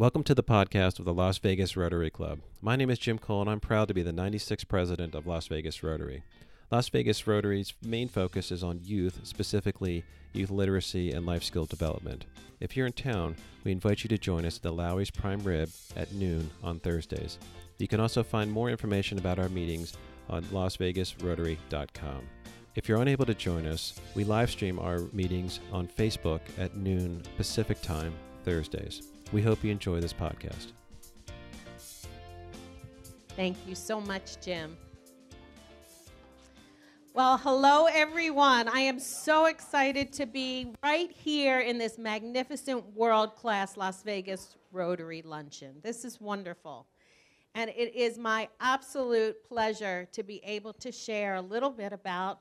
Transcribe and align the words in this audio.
Welcome 0.00 0.22
to 0.24 0.34
the 0.34 0.42
podcast 0.42 0.98
of 0.98 1.04
the 1.04 1.12
Las 1.12 1.36
Vegas 1.36 1.76
Rotary 1.76 2.08
Club. 2.08 2.38
My 2.62 2.74
name 2.74 2.88
is 2.88 2.98
Jim 2.98 3.18
Cole, 3.18 3.42
and 3.42 3.50
I'm 3.50 3.60
proud 3.60 3.86
to 3.88 3.92
be 3.92 4.02
the 4.02 4.14
96th 4.14 4.66
president 4.66 5.14
of 5.14 5.26
Las 5.26 5.46
Vegas 5.48 5.82
Rotary. 5.82 6.22
Las 6.70 6.88
Vegas 6.88 7.26
Rotary's 7.26 7.74
main 7.84 8.08
focus 8.08 8.50
is 8.50 8.64
on 8.64 8.80
youth, 8.82 9.20
specifically 9.24 10.02
youth 10.32 10.48
literacy 10.48 11.12
and 11.12 11.26
life 11.26 11.44
skill 11.44 11.66
development. 11.66 12.24
If 12.60 12.78
you're 12.78 12.86
in 12.86 12.94
town, 12.94 13.36
we 13.62 13.72
invite 13.72 14.02
you 14.02 14.08
to 14.08 14.16
join 14.16 14.46
us 14.46 14.56
at 14.56 14.62
the 14.62 14.72
Lawry's 14.72 15.10
Prime 15.10 15.40
Rib 15.40 15.68
at 15.94 16.14
noon 16.14 16.50
on 16.64 16.80
Thursdays. 16.80 17.38
You 17.76 17.86
can 17.86 18.00
also 18.00 18.22
find 18.22 18.50
more 18.50 18.70
information 18.70 19.18
about 19.18 19.38
our 19.38 19.50
meetings 19.50 19.92
on 20.30 20.44
lasvegasrotary.com. 20.44 22.22
If 22.74 22.88
you're 22.88 23.02
unable 23.02 23.26
to 23.26 23.34
join 23.34 23.66
us, 23.66 24.00
we 24.14 24.24
live 24.24 24.50
stream 24.50 24.78
our 24.78 25.00
meetings 25.12 25.60
on 25.70 25.86
Facebook 25.86 26.40
at 26.56 26.74
noon 26.74 27.22
Pacific 27.36 27.82
Time 27.82 28.14
Thursdays. 28.46 29.02
We 29.32 29.42
hope 29.42 29.62
you 29.62 29.70
enjoy 29.70 30.00
this 30.00 30.12
podcast. 30.12 30.72
Thank 33.36 33.56
you 33.66 33.74
so 33.74 34.00
much, 34.00 34.40
Jim. 34.40 34.76
Well, 37.14 37.38
hello, 37.38 37.86
everyone. 37.86 38.68
I 38.68 38.80
am 38.80 38.98
so 38.98 39.46
excited 39.46 40.12
to 40.14 40.26
be 40.26 40.72
right 40.82 41.10
here 41.10 41.60
in 41.60 41.78
this 41.78 41.98
magnificent 41.98 42.96
world 42.96 43.36
class 43.36 43.76
Las 43.76 44.02
Vegas 44.02 44.56
Rotary 44.72 45.22
Luncheon. 45.22 45.76
This 45.82 46.04
is 46.04 46.20
wonderful. 46.20 46.86
And 47.54 47.70
it 47.70 47.94
is 47.94 48.18
my 48.18 48.48
absolute 48.60 49.42
pleasure 49.44 50.08
to 50.12 50.22
be 50.22 50.40
able 50.44 50.72
to 50.74 50.92
share 50.92 51.36
a 51.36 51.40
little 51.40 51.70
bit 51.70 51.92
about 51.92 52.40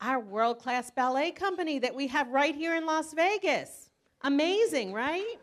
our 0.00 0.20
world 0.20 0.58
class 0.58 0.90
ballet 0.90 1.30
company 1.30 1.78
that 1.78 1.94
we 1.94 2.06
have 2.08 2.28
right 2.28 2.54
here 2.54 2.74
in 2.74 2.84
Las 2.84 3.14
Vegas. 3.14 3.90
Amazing, 4.22 4.92
right? 4.92 5.36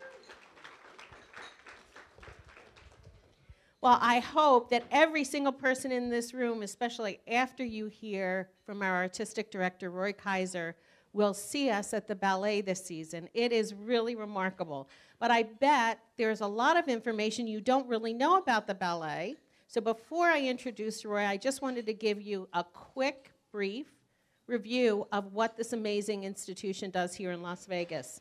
Well, 3.82 3.98
I 4.00 4.20
hope 4.20 4.70
that 4.70 4.84
every 4.92 5.24
single 5.24 5.50
person 5.52 5.90
in 5.90 6.08
this 6.08 6.32
room, 6.32 6.62
especially 6.62 7.18
after 7.26 7.64
you 7.64 7.86
hear 7.86 8.48
from 8.64 8.80
our 8.80 8.94
artistic 8.94 9.50
director, 9.50 9.90
Roy 9.90 10.12
Kaiser, 10.12 10.76
will 11.12 11.34
see 11.34 11.68
us 11.68 11.92
at 11.92 12.06
the 12.06 12.14
ballet 12.14 12.60
this 12.60 12.84
season. 12.84 13.28
It 13.34 13.50
is 13.50 13.74
really 13.74 14.14
remarkable. 14.14 14.88
But 15.18 15.32
I 15.32 15.42
bet 15.42 15.98
there's 16.16 16.42
a 16.42 16.46
lot 16.46 16.76
of 16.76 16.86
information 16.86 17.48
you 17.48 17.60
don't 17.60 17.88
really 17.88 18.14
know 18.14 18.38
about 18.38 18.68
the 18.68 18.74
ballet. 18.74 19.34
So 19.66 19.80
before 19.80 20.28
I 20.28 20.42
introduce 20.42 21.04
Roy, 21.04 21.26
I 21.26 21.36
just 21.36 21.60
wanted 21.60 21.84
to 21.86 21.92
give 21.92 22.22
you 22.22 22.48
a 22.52 22.62
quick, 22.62 23.32
brief 23.50 23.88
review 24.46 25.08
of 25.10 25.32
what 25.32 25.56
this 25.56 25.72
amazing 25.72 26.22
institution 26.22 26.92
does 26.92 27.16
here 27.16 27.32
in 27.32 27.42
Las 27.42 27.66
Vegas. 27.66 28.20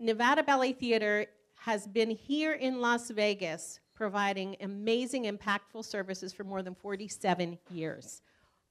Nevada 0.00 0.42
Ballet 0.42 0.72
Theater 0.72 1.26
has 1.60 1.86
been 1.86 2.10
here 2.10 2.54
in 2.54 2.80
Las 2.80 3.10
Vegas 3.10 3.78
providing 4.00 4.56
amazing, 4.62 5.24
impactful 5.24 5.84
services 5.84 6.32
for 6.32 6.42
more 6.42 6.62
than 6.62 6.74
47 6.74 7.58
years. 7.70 8.22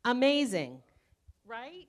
Amazing, 0.04 0.82
right? 1.46 1.86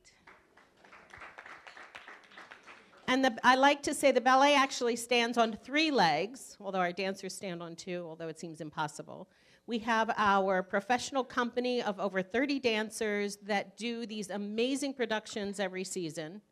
And 3.09 3.25
the, 3.25 3.35
I 3.43 3.55
like 3.55 3.83
to 3.85 3.95
say 3.95 4.13
the 4.13 4.21
ballet 4.21 4.55
actually 4.55 4.97
stands 4.97 5.39
on 5.39 5.57
three 5.65 5.91
legs, 5.91 6.59
although 6.61 6.81
our 6.81 6.93
dancers 6.93 7.35
stand 7.35 7.63
on 7.63 7.77
two, 7.77 8.05
although 8.07 8.29
it 8.29 8.39
seems 8.39 8.61
impossible. 8.61 9.27
We 9.67 9.79
have 9.79 10.13
our 10.19 10.63
professional 10.63 11.25
company 11.25 11.81
of 11.83 11.99
over 11.99 12.21
30 12.21 12.61
dancers 12.61 13.39
that 13.45 13.79
do 13.79 14.05
these 14.05 14.29
amazing 14.29 14.93
productions 14.93 15.59
every 15.59 15.85
season. 15.85 16.43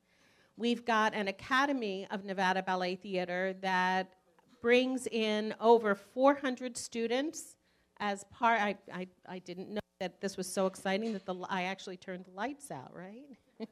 We've 0.57 0.87
got 0.87 1.13
an 1.13 1.29
academy 1.29 2.07
of 2.11 2.25
Nevada 2.25 2.63
Ballet 2.63 2.97
Theater 2.97 3.55
that 3.61 4.15
brings 4.61 5.07
in 5.07 5.55
over 5.61 5.95
400 5.95 6.77
students 6.77 7.57
as 7.99 8.25
part. 8.25 8.61
I, 8.61 8.77
I, 8.93 9.07
I 9.29 9.39
didn't 9.41 9.71
know 9.71 9.81
that 10.01 10.21
this 10.21 10.37
was 10.37 10.53
so 10.53 10.67
exciting 10.67 11.13
that 11.13 11.27
the, 11.27 11.35
I 11.49 11.65
actually 11.65 11.97
turned 11.97 12.25
the 12.25 12.31
lights 12.31 12.71
out, 12.71 12.93
right? 12.95 13.25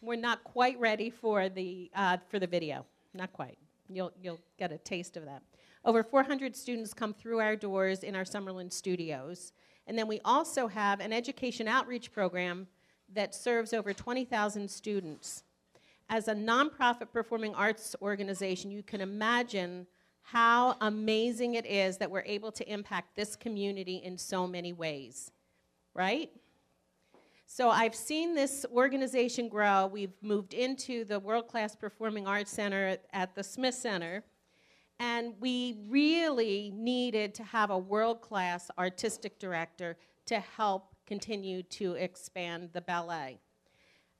We're 0.00 0.16
not 0.16 0.44
quite 0.44 0.78
ready 0.78 1.10
for 1.10 1.48
the, 1.48 1.90
uh, 1.94 2.18
for 2.28 2.38
the 2.38 2.46
video. 2.46 2.84
Not 3.14 3.32
quite. 3.32 3.58
You'll, 3.88 4.12
you'll 4.20 4.40
get 4.58 4.72
a 4.72 4.78
taste 4.78 5.16
of 5.16 5.24
that. 5.24 5.42
Over 5.84 6.02
400 6.02 6.56
students 6.56 6.92
come 6.92 7.14
through 7.14 7.40
our 7.40 7.54
doors 7.54 8.02
in 8.02 8.16
our 8.16 8.24
Summerlin 8.24 8.72
studios. 8.72 9.52
And 9.86 9.96
then 9.96 10.08
we 10.08 10.20
also 10.24 10.66
have 10.66 11.00
an 11.00 11.12
education 11.12 11.68
outreach 11.68 12.12
program 12.12 12.66
that 13.14 13.34
serves 13.34 13.72
over 13.72 13.92
20,000 13.92 14.68
students 14.68 15.44
as 16.08 16.28
a 16.28 16.34
nonprofit 16.34 17.12
performing 17.12 17.54
arts 17.54 17.96
organization, 18.00 18.70
you 18.70 18.82
can 18.82 19.00
imagine 19.00 19.86
how 20.22 20.76
amazing 20.80 21.54
it 21.54 21.66
is 21.66 21.98
that 21.98 22.10
we're 22.10 22.22
able 22.26 22.50
to 22.52 22.68
impact 22.72 23.14
this 23.14 23.36
community 23.36 23.96
in 23.96 24.18
so 24.18 24.46
many 24.46 24.72
ways, 24.72 25.30
right? 25.94 26.30
So 27.46 27.70
I've 27.70 27.94
seen 27.94 28.34
this 28.34 28.66
organization 28.72 29.48
grow. 29.48 29.86
We've 29.86 30.14
moved 30.22 30.52
into 30.52 31.04
the 31.04 31.20
World 31.20 31.46
Class 31.46 31.76
Performing 31.76 32.26
Arts 32.26 32.50
Center 32.50 32.98
at 33.12 33.36
the 33.36 33.44
Smith 33.44 33.76
Center, 33.76 34.24
and 34.98 35.34
we 35.38 35.76
really 35.88 36.72
needed 36.74 37.34
to 37.36 37.44
have 37.44 37.70
a 37.70 37.78
world 37.78 38.20
class 38.20 38.68
artistic 38.78 39.38
director 39.38 39.96
to 40.26 40.40
help 40.40 40.96
continue 41.06 41.62
to 41.62 41.92
expand 41.94 42.70
the 42.72 42.80
ballet. 42.80 43.38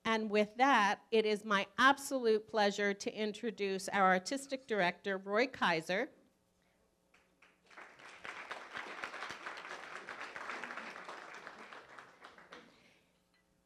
And 0.06 0.30
with 0.30 0.56
that, 0.56 1.00
it 1.10 1.26
is 1.26 1.44
my 1.44 1.66
absolute 1.78 2.48
pleasure 2.48 2.94
to 2.94 3.12
introduce 3.12 3.88
our 3.88 4.12
artistic 4.12 4.68
director, 4.68 5.18
Roy 5.18 5.48
Kaiser. 5.48 6.08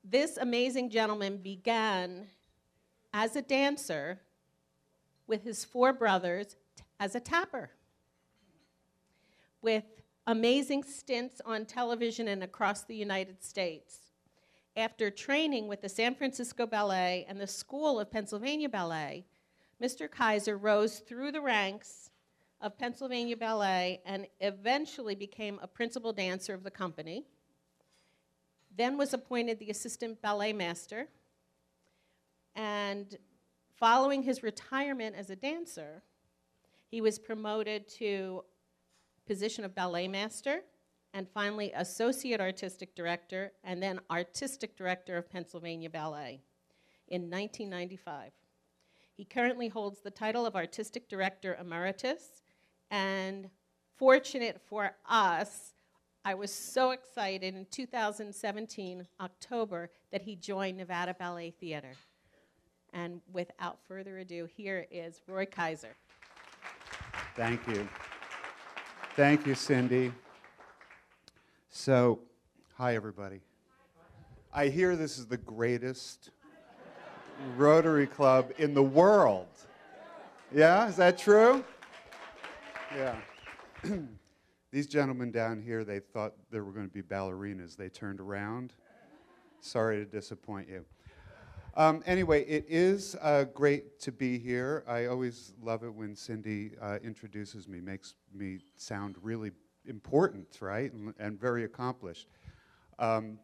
This 0.02 0.38
amazing 0.38 0.88
gentleman 0.88 1.36
began 1.36 2.26
as 3.12 3.36
a 3.36 3.42
dancer 3.42 4.22
with 5.26 5.44
his 5.44 5.66
four 5.66 5.92
brothers 5.92 6.56
as 6.98 7.14
a 7.14 7.20
tapper. 7.20 7.70
With 9.60 9.84
amazing 10.26 10.84
stints 10.84 11.42
on 11.44 11.66
television 11.66 12.28
and 12.28 12.42
across 12.42 12.84
the 12.84 12.96
United 12.96 13.44
States 13.44 14.09
after 14.76 15.10
training 15.10 15.68
with 15.68 15.82
the 15.82 15.88
San 15.88 16.14
Francisco 16.14 16.66
Ballet 16.66 17.26
and 17.28 17.40
the 17.40 17.46
School 17.46 17.98
of 17.98 18.10
Pennsylvania 18.10 18.68
Ballet, 18.68 19.24
Mr. 19.82 20.10
Kaiser 20.10 20.56
rose 20.56 20.98
through 21.00 21.32
the 21.32 21.40
ranks 21.40 22.10
of 22.60 22.78
Pennsylvania 22.78 23.36
Ballet 23.36 24.00
and 24.04 24.26
eventually 24.40 25.14
became 25.14 25.58
a 25.62 25.66
principal 25.66 26.12
dancer 26.12 26.54
of 26.54 26.62
the 26.62 26.70
company. 26.70 27.24
Then 28.76 28.96
was 28.96 29.14
appointed 29.14 29.58
the 29.58 29.70
assistant 29.70 30.20
ballet 30.22 30.52
master. 30.52 31.08
And 32.54 33.16
following 33.76 34.22
his 34.22 34.42
retirement 34.42 35.16
as 35.16 35.30
a 35.30 35.36
dancer, 35.36 36.02
he 36.90 37.00
was 37.00 37.18
promoted 37.18 37.88
to 37.98 38.44
position 39.26 39.64
of 39.64 39.74
ballet 39.74 40.08
master 40.08 40.62
and 41.14 41.28
finally 41.28 41.72
Associate 41.74 42.40
Artistic 42.40 42.94
Director, 42.94 43.52
and 43.64 43.82
then 43.82 44.00
Artistic 44.10 44.76
Director 44.76 45.16
of 45.16 45.30
Pennsylvania 45.30 45.90
Ballet 45.90 46.40
in 47.08 47.22
1995. 47.22 48.32
He 49.16 49.24
currently 49.24 49.68
holds 49.68 50.00
the 50.00 50.10
title 50.10 50.46
of 50.46 50.56
Artistic 50.56 51.08
Director 51.08 51.56
Emeritus, 51.60 52.42
and 52.90 53.50
fortunate 53.96 54.60
for 54.68 54.92
us, 55.08 55.74
I 56.24 56.34
was 56.34 56.52
so 56.52 56.90
excited 56.92 57.54
in 57.54 57.66
2017, 57.70 59.06
October, 59.20 59.90
that 60.12 60.22
he 60.22 60.36
joined 60.36 60.78
Nevada 60.78 61.14
Ballet 61.18 61.50
Theater. 61.50 61.92
And 62.92 63.20
without 63.32 63.78
further 63.86 64.18
ado, 64.18 64.48
here 64.56 64.86
is 64.90 65.20
Roy 65.26 65.46
Kaiser. 65.46 65.96
Thank 67.36 67.66
you. 67.68 67.88
Thank 69.16 69.46
you, 69.46 69.54
Cindy. 69.54 70.12
So, 71.72 72.18
hi, 72.74 72.96
everybody. 72.96 73.42
I 74.52 74.66
hear 74.66 74.96
this 74.96 75.18
is 75.18 75.26
the 75.28 75.36
greatest 75.36 76.30
Rotary 77.56 78.08
Club 78.08 78.50
in 78.58 78.74
the 78.74 78.82
world. 78.82 79.46
Yeah, 80.52 80.88
is 80.88 80.96
that 80.96 81.16
true? 81.16 81.64
Yeah. 82.92 83.14
These 84.72 84.88
gentlemen 84.88 85.30
down 85.30 85.62
here, 85.62 85.84
they 85.84 86.00
thought 86.00 86.32
there 86.50 86.64
were 86.64 86.72
going 86.72 86.88
to 86.88 86.92
be 86.92 87.02
ballerinas. 87.02 87.76
They 87.76 87.88
turned 87.88 88.18
around. 88.18 88.72
Sorry 89.60 89.98
to 89.98 90.04
disappoint 90.04 90.68
you. 90.68 90.84
Um, 91.76 92.02
anyway, 92.04 92.44
it 92.46 92.64
is 92.68 93.14
uh, 93.22 93.44
great 93.54 94.00
to 94.00 94.10
be 94.10 94.40
here. 94.40 94.82
I 94.88 95.06
always 95.06 95.52
love 95.62 95.84
it 95.84 95.94
when 95.94 96.16
Cindy 96.16 96.72
uh, 96.82 96.98
introduces 97.00 97.68
me, 97.68 97.80
makes 97.80 98.14
me 98.34 98.58
sound 98.74 99.14
really 99.22 99.52
important, 99.86 100.58
right, 100.60 100.92
and, 100.92 101.14
and 101.18 101.40
very 101.40 101.64
accomplished. 101.64 102.28
Um, 102.98 103.38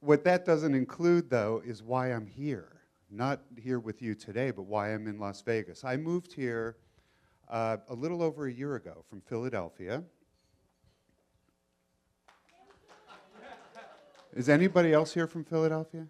what 0.00 0.24
that 0.24 0.44
doesn't 0.44 0.74
include, 0.74 1.30
though, 1.30 1.62
is 1.64 1.82
why 1.82 2.12
I'm 2.12 2.26
here. 2.26 2.80
Not 3.10 3.42
here 3.56 3.78
with 3.78 4.00
you 4.00 4.14
today, 4.14 4.50
but 4.50 4.62
why 4.62 4.92
I'm 4.92 5.06
in 5.06 5.18
Las 5.18 5.42
Vegas. 5.42 5.84
I 5.84 5.96
moved 5.96 6.32
here 6.32 6.76
uh, 7.48 7.76
a 7.88 7.94
little 7.94 8.22
over 8.22 8.46
a 8.46 8.52
year 8.52 8.76
ago 8.76 9.04
from 9.08 9.20
Philadelphia. 9.20 10.02
Is 14.34 14.48
anybody 14.48 14.94
else 14.94 15.12
here 15.12 15.26
from 15.26 15.44
Philadelphia? 15.44 16.06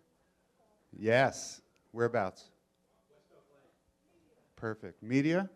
Yes. 0.97 1.61
Whereabouts? 1.91 2.51
Perfect. 4.55 5.03
Media? 5.03 5.51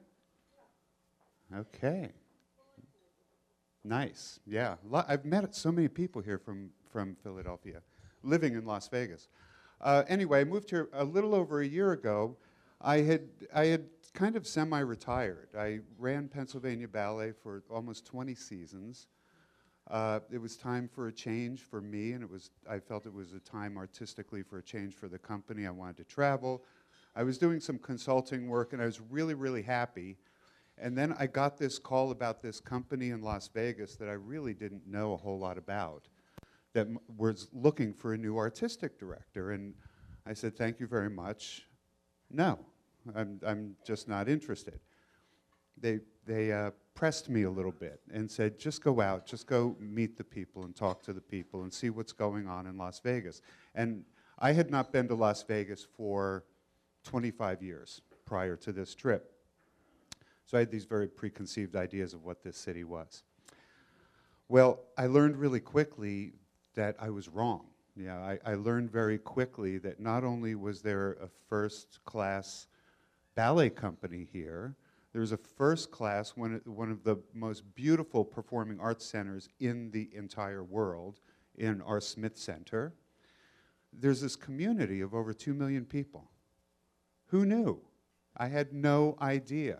Okay. 1.56 2.10
Nice. 3.86 4.40
Yeah. 4.46 4.74
I've 4.92 5.24
met 5.24 5.54
so 5.54 5.70
many 5.70 5.86
people 5.86 6.20
here 6.20 6.38
from, 6.38 6.70
from 6.90 7.14
Philadelphia, 7.22 7.82
living 8.24 8.54
in 8.54 8.66
Las 8.66 8.88
Vegas. 8.88 9.28
Uh, 9.80 10.02
anyway, 10.08 10.40
I 10.40 10.44
moved 10.44 10.70
here 10.70 10.88
a 10.92 11.04
little 11.04 11.34
over 11.34 11.60
a 11.60 11.66
year 11.66 11.92
ago. 11.92 12.36
I 12.80 12.98
had, 12.98 13.28
I 13.54 13.66
had 13.66 13.84
kind 14.12 14.34
of 14.34 14.44
semi 14.44 14.80
retired. 14.80 15.50
I 15.56 15.80
ran 15.98 16.26
Pennsylvania 16.26 16.88
Ballet 16.88 17.30
for 17.30 17.62
almost 17.70 18.04
20 18.06 18.34
seasons. 18.34 19.06
Uh, 19.88 20.18
it 20.32 20.38
was 20.38 20.56
time 20.56 20.88
for 20.92 21.06
a 21.06 21.12
change 21.12 21.60
for 21.60 21.80
me, 21.80 22.12
and 22.12 22.24
it 22.24 22.30
was, 22.30 22.50
I 22.68 22.80
felt 22.80 23.06
it 23.06 23.14
was 23.14 23.34
a 23.34 23.38
time 23.38 23.76
artistically 23.76 24.42
for 24.42 24.58
a 24.58 24.62
change 24.62 24.94
for 24.94 25.06
the 25.06 25.18
company. 25.18 25.64
I 25.64 25.70
wanted 25.70 25.98
to 25.98 26.04
travel. 26.04 26.64
I 27.14 27.22
was 27.22 27.38
doing 27.38 27.60
some 27.60 27.78
consulting 27.78 28.48
work, 28.48 28.72
and 28.72 28.82
I 28.82 28.86
was 28.86 29.00
really, 29.00 29.34
really 29.34 29.62
happy. 29.62 30.16
And 30.78 30.96
then 30.96 31.14
I 31.18 31.26
got 31.26 31.56
this 31.56 31.78
call 31.78 32.10
about 32.10 32.42
this 32.42 32.60
company 32.60 33.10
in 33.10 33.22
Las 33.22 33.48
Vegas 33.52 33.96
that 33.96 34.08
I 34.08 34.12
really 34.12 34.52
didn't 34.52 34.86
know 34.86 35.14
a 35.14 35.16
whole 35.16 35.38
lot 35.38 35.56
about 35.56 36.08
that 36.74 36.86
was 37.16 37.48
looking 37.52 37.94
for 37.94 38.12
a 38.12 38.18
new 38.18 38.36
artistic 38.36 38.98
director. 38.98 39.52
And 39.52 39.74
I 40.26 40.34
said, 40.34 40.56
Thank 40.56 40.78
you 40.78 40.86
very 40.86 41.08
much. 41.08 41.62
No, 42.30 42.58
I'm, 43.14 43.40
I'm 43.46 43.76
just 43.86 44.08
not 44.08 44.28
interested. 44.28 44.80
They, 45.80 46.00
they 46.26 46.52
uh, 46.52 46.72
pressed 46.94 47.30
me 47.30 47.44
a 47.44 47.50
little 47.50 47.72
bit 47.72 48.00
and 48.12 48.30
said, 48.30 48.58
Just 48.58 48.82
go 48.82 49.00
out, 49.00 49.26
just 49.26 49.46
go 49.46 49.76
meet 49.80 50.18
the 50.18 50.24
people 50.24 50.64
and 50.64 50.76
talk 50.76 51.02
to 51.04 51.14
the 51.14 51.20
people 51.20 51.62
and 51.62 51.72
see 51.72 51.88
what's 51.88 52.12
going 52.12 52.46
on 52.46 52.66
in 52.66 52.76
Las 52.76 53.00
Vegas. 53.00 53.40
And 53.74 54.04
I 54.38 54.52
had 54.52 54.70
not 54.70 54.92
been 54.92 55.08
to 55.08 55.14
Las 55.14 55.42
Vegas 55.44 55.86
for 55.96 56.44
25 57.04 57.62
years 57.62 58.02
prior 58.26 58.56
to 58.56 58.72
this 58.72 58.94
trip. 58.94 59.35
So 60.46 60.56
I 60.56 60.60
had 60.60 60.70
these 60.70 60.84
very 60.84 61.08
preconceived 61.08 61.74
ideas 61.74 62.14
of 62.14 62.24
what 62.24 62.42
this 62.42 62.56
city 62.56 62.84
was. 62.84 63.24
Well, 64.48 64.80
I 64.96 65.06
learned 65.06 65.36
really 65.36 65.60
quickly 65.60 66.32
that 66.74 66.94
I 67.00 67.10
was 67.10 67.28
wrong. 67.28 67.66
Yeah, 67.96 68.18
I, 68.18 68.38
I 68.44 68.54
learned 68.54 68.90
very 68.90 69.18
quickly 69.18 69.78
that 69.78 69.98
not 69.98 70.22
only 70.22 70.54
was 70.54 70.82
there 70.82 71.12
a 71.14 71.28
first 71.48 71.98
class 72.04 72.68
ballet 73.34 73.70
company 73.70 74.28
here, 74.32 74.76
there 75.12 75.20
was 75.20 75.32
a 75.32 75.36
first 75.36 75.90
class, 75.90 76.36
one, 76.36 76.60
one 76.66 76.90
of 76.90 77.02
the 77.02 77.16
most 77.32 77.62
beautiful 77.74 78.24
performing 78.24 78.78
arts 78.78 79.04
centers 79.04 79.48
in 79.60 79.90
the 79.90 80.10
entire 80.14 80.62
world, 80.62 81.20
in 81.56 81.80
our 81.80 82.00
Smith 82.00 82.36
Center. 82.36 82.92
There's 83.92 84.20
this 84.20 84.36
community 84.36 85.00
of 85.00 85.14
over 85.14 85.32
2 85.32 85.54
million 85.54 85.86
people. 85.86 86.30
Who 87.28 87.46
knew? 87.46 87.80
I 88.36 88.48
had 88.48 88.74
no 88.74 89.16
idea 89.20 89.78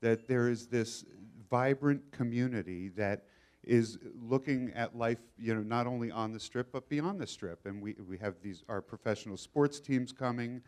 that 0.00 0.28
there 0.28 0.48
is 0.48 0.66
this 0.66 1.04
vibrant 1.50 2.02
community 2.12 2.88
that 2.90 3.24
is 3.62 3.98
looking 4.20 4.70
at 4.74 4.96
life, 4.96 5.18
you 5.38 5.54
know, 5.54 5.62
not 5.62 5.86
only 5.86 6.10
on 6.10 6.32
the 6.32 6.40
strip 6.40 6.70
but 6.72 6.88
beyond 6.88 7.18
the 7.20 7.26
strip. 7.26 7.64
And 7.66 7.80
we, 7.80 7.94
we 8.08 8.18
have 8.18 8.34
these 8.42 8.62
our 8.68 8.82
professional 8.82 9.36
sports 9.36 9.80
teams 9.80 10.12
coming. 10.12 10.62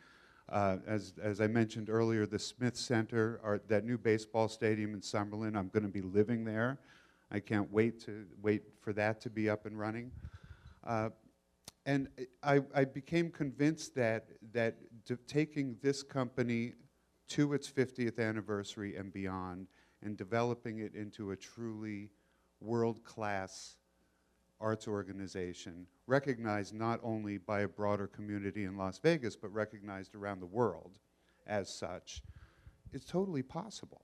Uh, 0.49 0.77
as, 0.87 1.15
as 1.21 1.41
I 1.41 1.49
mentioned 1.49 1.91
earlier, 1.91 2.25
the 2.25 2.39
Smith 2.39 2.77
Center, 2.77 3.41
our, 3.43 3.61
that 3.69 3.85
new 3.85 3.99
baseball 3.99 4.49
stadium 4.49 4.95
in 4.95 5.01
Summerlin, 5.01 5.57
I'm 5.57 5.69
going 5.69 5.83
to 5.83 5.89
be 5.89 6.03
living 6.03 6.45
there. 6.45 6.79
I 7.33 7.41
can't 7.41 7.71
wait 7.73 8.01
to 8.05 8.25
wait 8.41 8.63
for 8.81 8.93
that 8.93 9.21
to 9.23 9.31
be 9.31 9.51
up 9.51 9.67
and 9.67 9.79
running. 9.79 10.13
Uh, 10.87 11.11
and 11.85 12.09
I, 12.43 12.61
I 12.75 12.85
became 12.85 13.31
convinced 13.31 13.95
that 13.97 14.29
that 14.53 14.77
taking 15.27 15.77
this 15.83 16.03
company 16.03 16.75
to 17.29 17.53
its 17.53 17.71
50th 17.71 18.19
anniversary 18.19 18.97
and 18.97 19.13
beyond, 19.13 19.69
and 20.03 20.17
developing 20.17 20.79
it 20.79 20.95
into 20.95 21.31
a 21.31 21.37
truly 21.37 22.11
world-class 22.61 23.77
arts 24.61 24.89
organization, 24.89 25.87
recognized 26.07 26.75
not 26.75 27.01
only 27.03 27.39
by 27.39 27.61
a 27.61 27.69
broader 27.69 28.07
community 28.07 28.65
in 28.65 28.77
Las 28.77 28.99
Vegas, 28.99 29.37
but 29.37 29.53
recognized 29.53 30.15
around 30.15 30.41
the 30.41 30.47
world 30.47 30.99
as 31.47 31.69
such, 31.69 32.23
is 32.93 33.05
totally 33.05 33.43
possible. 33.43 34.03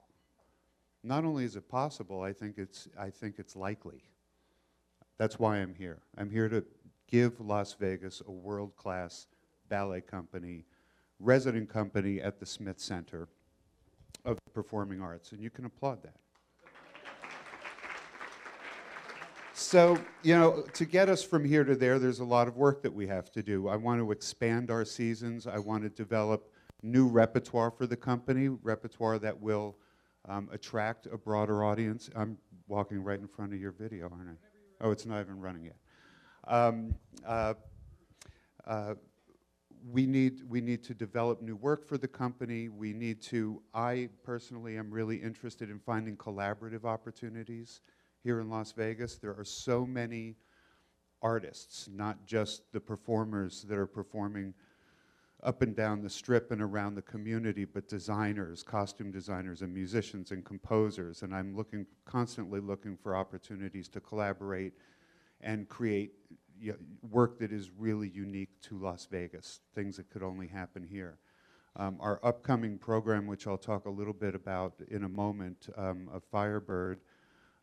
Not 1.02 1.24
only 1.24 1.44
is 1.44 1.56
it 1.56 1.68
possible, 1.68 2.22
I 2.22 2.32
think 2.32 2.58
it's, 2.58 2.88
I 2.98 3.10
think 3.10 3.38
it's 3.38 3.56
likely. 3.56 4.02
That's 5.18 5.38
why 5.38 5.56
I'm 5.56 5.74
here. 5.74 6.00
I'm 6.16 6.30
here 6.30 6.48
to 6.48 6.64
give 7.08 7.40
Las 7.40 7.74
Vegas 7.74 8.22
a 8.26 8.30
world 8.30 8.76
class 8.76 9.26
ballet 9.68 10.00
company, 10.00 10.64
resident 11.22 11.68
company 11.68 12.20
at 12.20 12.40
the 12.40 12.46
Smith 12.46 12.80
Center 12.80 13.28
of 14.24 14.38
Performing 14.52 15.00
Arts, 15.00 15.32
and 15.32 15.40
you 15.40 15.50
can 15.50 15.64
applaud 15.64 16.02
that. 16.02 16.16
So, 19.54 19.98
you 20.22 20.34
know, 20.34 20.64
to 20.72 20.84
get 20.84 21.08
us 21.08 21.22
from 21.22 21.44
here 21.44 21.62
to 21.62 21.76
there, 21.76 21.98
there's 21.98 22.20
a 22.20 22.24
lot 22.24 22.48
of 22.48 22.56
work 22.56 22.82
that 22.82 22.92
we 22.92 23.06
have 23.06 23.30
to 23.32 23.42
do. 23.42 23.68
I 23.68 23.76
want 23.76 24.00
to 24.00 24.10
expand 24.10 24.70
our 24.70 24.84
seasons. 24.84 25.46
I 25.46 25.58
want 25.58 25.82
to 25.84 25.88
develop 25.90 26.50
new 26.82 27.06
repertoire 27.06 27.70
for 27.70 27.86
the 27.86 27.96
company, 27.96 28.48
repertoire 28.48 29.18
that 29.20 29.40
will 29.40 29.76
um, 30.28 30.48
attract 30.52 31.06
a 31.06 31.16
broader 31.16 31.64
audience. 31.64 32.10
I'm 32.16 32.38
walking 32.66 33.02
right 33.02 33.18
in 33.18 33.28
front 33.28 33.52
of 33.52 33.60
your 33.60 33.72
video, 33.72 34.10
aren't 34.10 34.30
I? 34.30 34.34
Oh, 34.80 34.90
it's 34.90 35.06
not 35.06 35.20
even 35.20 35.38
running 35.38 35.64
yet. 35.64 35.76
Um, 36.48 36.94
uh, 37.26 37.54
uh, 38.66 38.94
we 39.90 40.06
need, 40.06 40.42
we 40.48 40.60
need 40.60 40.82
to 40.84 40.94
develop 40.94 41.42
new 41.42 41.56
work 41.56 41.86
for 41.86 41.98
the 41.98 42.08
company. 42.08 42.68
We 42.68 42.92
need 42.92 43.20
to, 43.22 43.62
I 43.74 44.08
personally 44.22 44.76
am 44.76 44.90
really 44.90 45.16
interested 45.16 45.70
in 45.70 45.78
finding 45.80 46.16
collaborative 46.16 46.84
opportunities 46.84 47.80
here 48.22 48.40
in 48.40 48.48
Las 48.48 48.72
Vegas. 48.72 49.16
There 49.16 49.34
are 49.36 49.44
so 49.44 49.84
many 49.84 50.36
artists, 51.20 51.88
not 51.92 52.26
just 52.26 52.72
the 52.72 52.80
performers 52.80 53.62
that 53.62 53.78
are 53.78 53.86
performing 53.86 54.54
up 55.42 55.62
and 55.62 55.74
down 55.74 56.00
the 56.00 56.10
strip 56.10 56.52
and 56.52 56.62
around 56.62 56.94
the 56.94 57.02
community, 57.02 57.64
but 57.64 57.88
designers, 57.88 58.62
costume 58.62 59.10
designers, 59.10 59.62
and 59.62 59.74
musicians 59.74 60.30
and 60.30 60.44
composers. 60.44 61.22
And 61.22 61.34
I'm 61.34 61.56
looking, 61.56 61.84
constantly 62.04 62.60
looking 62.60 62.96
for 62.96 63.16
opportunities 63.16 63.88
to 63.88 64.00
collaborate 64.00 64.74
and 65.40 65.68
create 65.68 66.12
y- 66.62 66.72
work 67.10 67.38
that 67.38 67.52
is 67.52 67.70
really 67.70 68.08
unique 68.08 68.60
to 68.62 68.78
Las 68.78 69.06
Vegas, 69.06 69.60
things 69.74 69.96
that 69.96 70.10
could 70.10 70.22
only 70.22 70.46
happen 70.46 70.82
here. 70.84 71.18
Um, 71.76 71.96
our 72.00 72.20
upcoming 72.22 72.78
program, 72.78 73.26
which 73.26 73.46
I'll 73.46 73.56
talk 73.58 73.86
a 73.86 73.90
little 73.90 74.12
bit 74.12 74.34
about 74.34 74.74
in 74.88 75.04
a 75.04 75.08
moment, 75.08 75.68
um, 75.76 76.08
of 76.12 76.22
Firebird, 76.24 77.00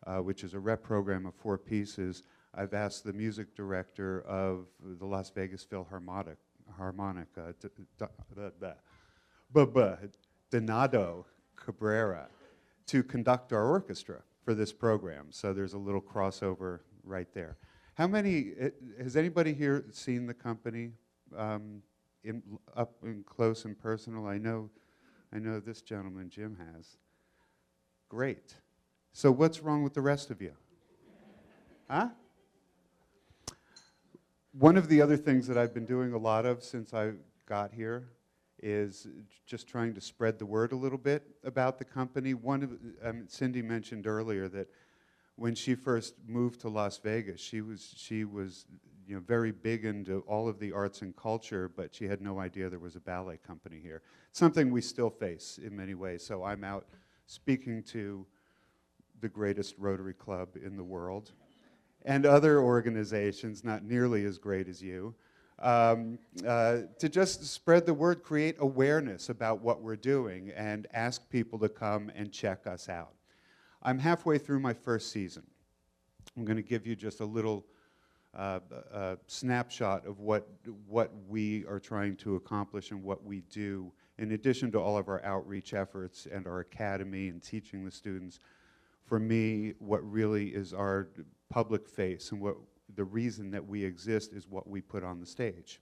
uh, 0.07 0.17
which 0.19 0.43
is 0.43 0.53
a 0.53 0.59
rep 0.59 0.81
program 0.81 1.25
of 1.25 1.35
four 1.35 1.57
pieces, 1.57 2.23
I've 2.55 2.73
asked 2.73 3.03
the 3.03 3.13
music 3.13 3.53
director 3.55 4.21
of 4.21 4.65
the 4.79 5.05
Las 5.05 5.29
Vegas 5.29 5.63
Philharmonic, 5.63 6.37
Harmonica, 6.75 7.53
D- 7.59 7.67
D- 7.99 8.05
the- 8.35 8.53
the- 8.59 8.77
bu- 9.51 9.67
bu- 9.67 10.09
Donato 10.49 11.25
Cabrera, 11.55 12.29
to 12.87 13.03
conduct 13.03 13.53
our 13.53 13.69
orchestra 13.69 14.23
for 14.43 14.55
this 14.55 14.73
program. 14.73 15.31
So 15.31 15.53
there's 15.53 15.73
a 15.73 15.77
little 15.77 16.01
crossover 16.01 16.79
right 17.03 17.31
there. 17.33 17.57
How 17.99 18.07
many, 18.07 18.53
eh, 18.57 18.69
has 19.03 19.17
anybody 19.17 19.53
here 19.53 19.83
seen 19.91 20.25
the 20.25 20.33
company 20.33 20.93
um, 21.35 21.83
in, 22.23 22.41
up 22.77 22.93
and 23.03 23.25
close 23.25 23.65
and 23.65 23.77
personal? 23.77 24.25
I 24.25 24.37
know, 24.37 24.69
I 25.33 25.39
know 25.39 25.59
this 25.59 25.81
gentleman, 25.81 26.29
Jim, 26.29 26.57
has. 26.73 26.95
Great. 28.07 28.53
So 29.11 29.33
what's 29.33 29.59
wrong 29.59 29.83
with 29.83 29.93
the 29.93 29.99
rest 29.99 30.31
of 30.31 30.41
you? 30.41 30.53
Huh? 31.89 32.07
One 34.57 34.77
of 34.77 34.87
the 34.87 35.01
other 35.01 35.17
things 35.17 35.45
that 35.47 35.57
I've 35.57 35.73
been 35.73 35.85
doing 35.85 36.13
a 36.13 36.17
lot 36.17 36.45
of 36.45 36.63
since 36.63 36.93
I 36.93 37.11
got 37.45 37.73
here 37.73 38.07
is 38.63 39.09
just 39.45 39.67
trying 39.67 39.93
to 39.95 39.99
spread 39.99 40.39
the 40.39 40.45
word 40.45 40.71
a 40.71 40.77
little 40.77 40.97
bit 40.97 41.23
about 41.43 41.77
the 41.77 41.83
company. 41.83 42.33
One 42.33 42.63
of 42.63 42.71
um, 43.03 43.25
Cindy 43.27 43.61
mentioned 43.61 44.07
earlier 44.07 44.47
that 44.47 44.69
when 45.39 45.55
she 45.55 45.75
first 45.75 46.15
moved 46.27 46.61
to 46.61 46.69
Las 46.69 46.97
Vegas, 46.97 47.39
she 47.39 47.61
was 47.61 47.93
she 47.97 48.25
was 48.25 48.65
you 49.07 49.15
know 49.15 49.21
very 49.21 49.51
big 49.51 49.85
into 49.85 50.19
all 50.27 50.47
of 50.47 50.59
the 50.59 50.71
arts 50.71 51.01
and 51.01 51.15
culture, 51.15 51.71
but 51.75 51.95
she 51.95 52.05
had 52.05 52.21
no 52.21 52.39
idea 52.39 52.69
there 52.69 52.79
was 52.79 52.95
a 52.95 53.01
ballet 53.01 53.37
company 53.37 53.79
here. 53.81 54.01
Something 54.31 54.71
we 54.71 54.81
still 54.81 55.09
face 55.09 55.59
in 55.63 55.75
many 55.75 55.95
ways. 55.95 56.25
So 56.25 56.43
I'm 56.43 56.63
out 56.63 56.85
speaking 57.25 57.83
to 57.83 58.25
the 59.21 59.29
greatest 59.29 59.75
Rotary 59.77 60.13
Club 60.13 60.49
in 60.63 60.77
the 60.77 60.83
world 60.83 61.31
and 62.05 62.25
other 62.25 62.61
organizations 62.61 63.63
not 63.63 63.83
nearly 63.83 64.25
as 64.25 64.37
great 64.37 64.67
as 64.67 64.81
you 64.81 65.13
um, 65.61 66.19
uh, 66.47 66.79
to 66.99 67.09
just 67.09 67.45
spread 67.45 67.85
the 67.85 67.93
word, 67.93 68.23
create 68.23 68.55
awareness 68.59 69.29
about 69.29 69.61
what 69.61 69.81
we're 69.81 69.95
doing, 69.95 70.51
and 70.55 70.87
ask 70.93 71.29
people 71.29 71.59
to 71.59 71.69
come 71.69 72.11
and 72.15 72.31
check 72.31 72.65
us 72.65 72.87
out. 72.87 73.13
I'm 73.81 73.99
halfway 73.99 74.37
through 74.37 74.59
my 74.59 74.73
first 74.73 75.11
season. 75.11 75.43
I'm 76.35 76.45
going 76.45 76.57
to 76.57 76.63
give 76.63 76.85
you 76.85 76.95
just 76.95 77.21
a 77.21 77.25
little 77.25 77.65
uh, 78.35 78.59
uh, 78.93 79.15
snapshot 79.27 80.05
of 80.05 80.19
what, 80.19 80.47
what 80.87 81.11
we 81.27 81.65
are 81.65 81.79
trying 81.79 82.15
to 82.17 82.35
accomplish 82.35 82.91
and 82.91 83.03
what 83.03 83.23
we 83.23 83.41
do, 83.49 83.91
in 84.17 84.33
addition 84.33 84.71
to 84.73 84.79
all 84.79 84.97
of 84.97 85.07
our 85.07 85.23
outreach 85.23 85.73
efforts 85.73 86.27
and 86.31 86.45
our 86.45 86.59
academy 86.59 87.29
and 87.29 87.41
teaching 87.41 87.85
the 87.85 87.91
students. 87.91 88.39
For 89.05 89.19
me, 89.19 89.73
what 89.79 89.99
really 90.09 90.49
is 90.49 90.73
our 90.73 91.09
public 91.49 91.87
face 91.87 92.31
and 92.31 92.41
what 92.41 92.57
the 92.95 93.03
reason 93.03 93.49
that 93.51 93.65
we 93.65 93.83
exist 93.83 94.33
is 94.33 94.47
what 94.47 94.67
we 94.67 94.81
put 94.81 95.03
on 95.03 95.19
the 95.19 95.25
stage. 95.25 95.81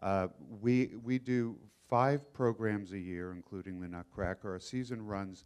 Uh, 0.00 0.28
we, 0.60 0.92
we 1.02 1.18
do 1.18 1.56
five 1.88 2.32
programs 2.32 2.92
a 2.92 2.98
year, 2.98 3.32
including 3.32 3.80
the 3.80 3.88
Nutcracker. 3.88 4.52
Our 4.52 4.60
season 4.60 5.04
runs 5.04 5.44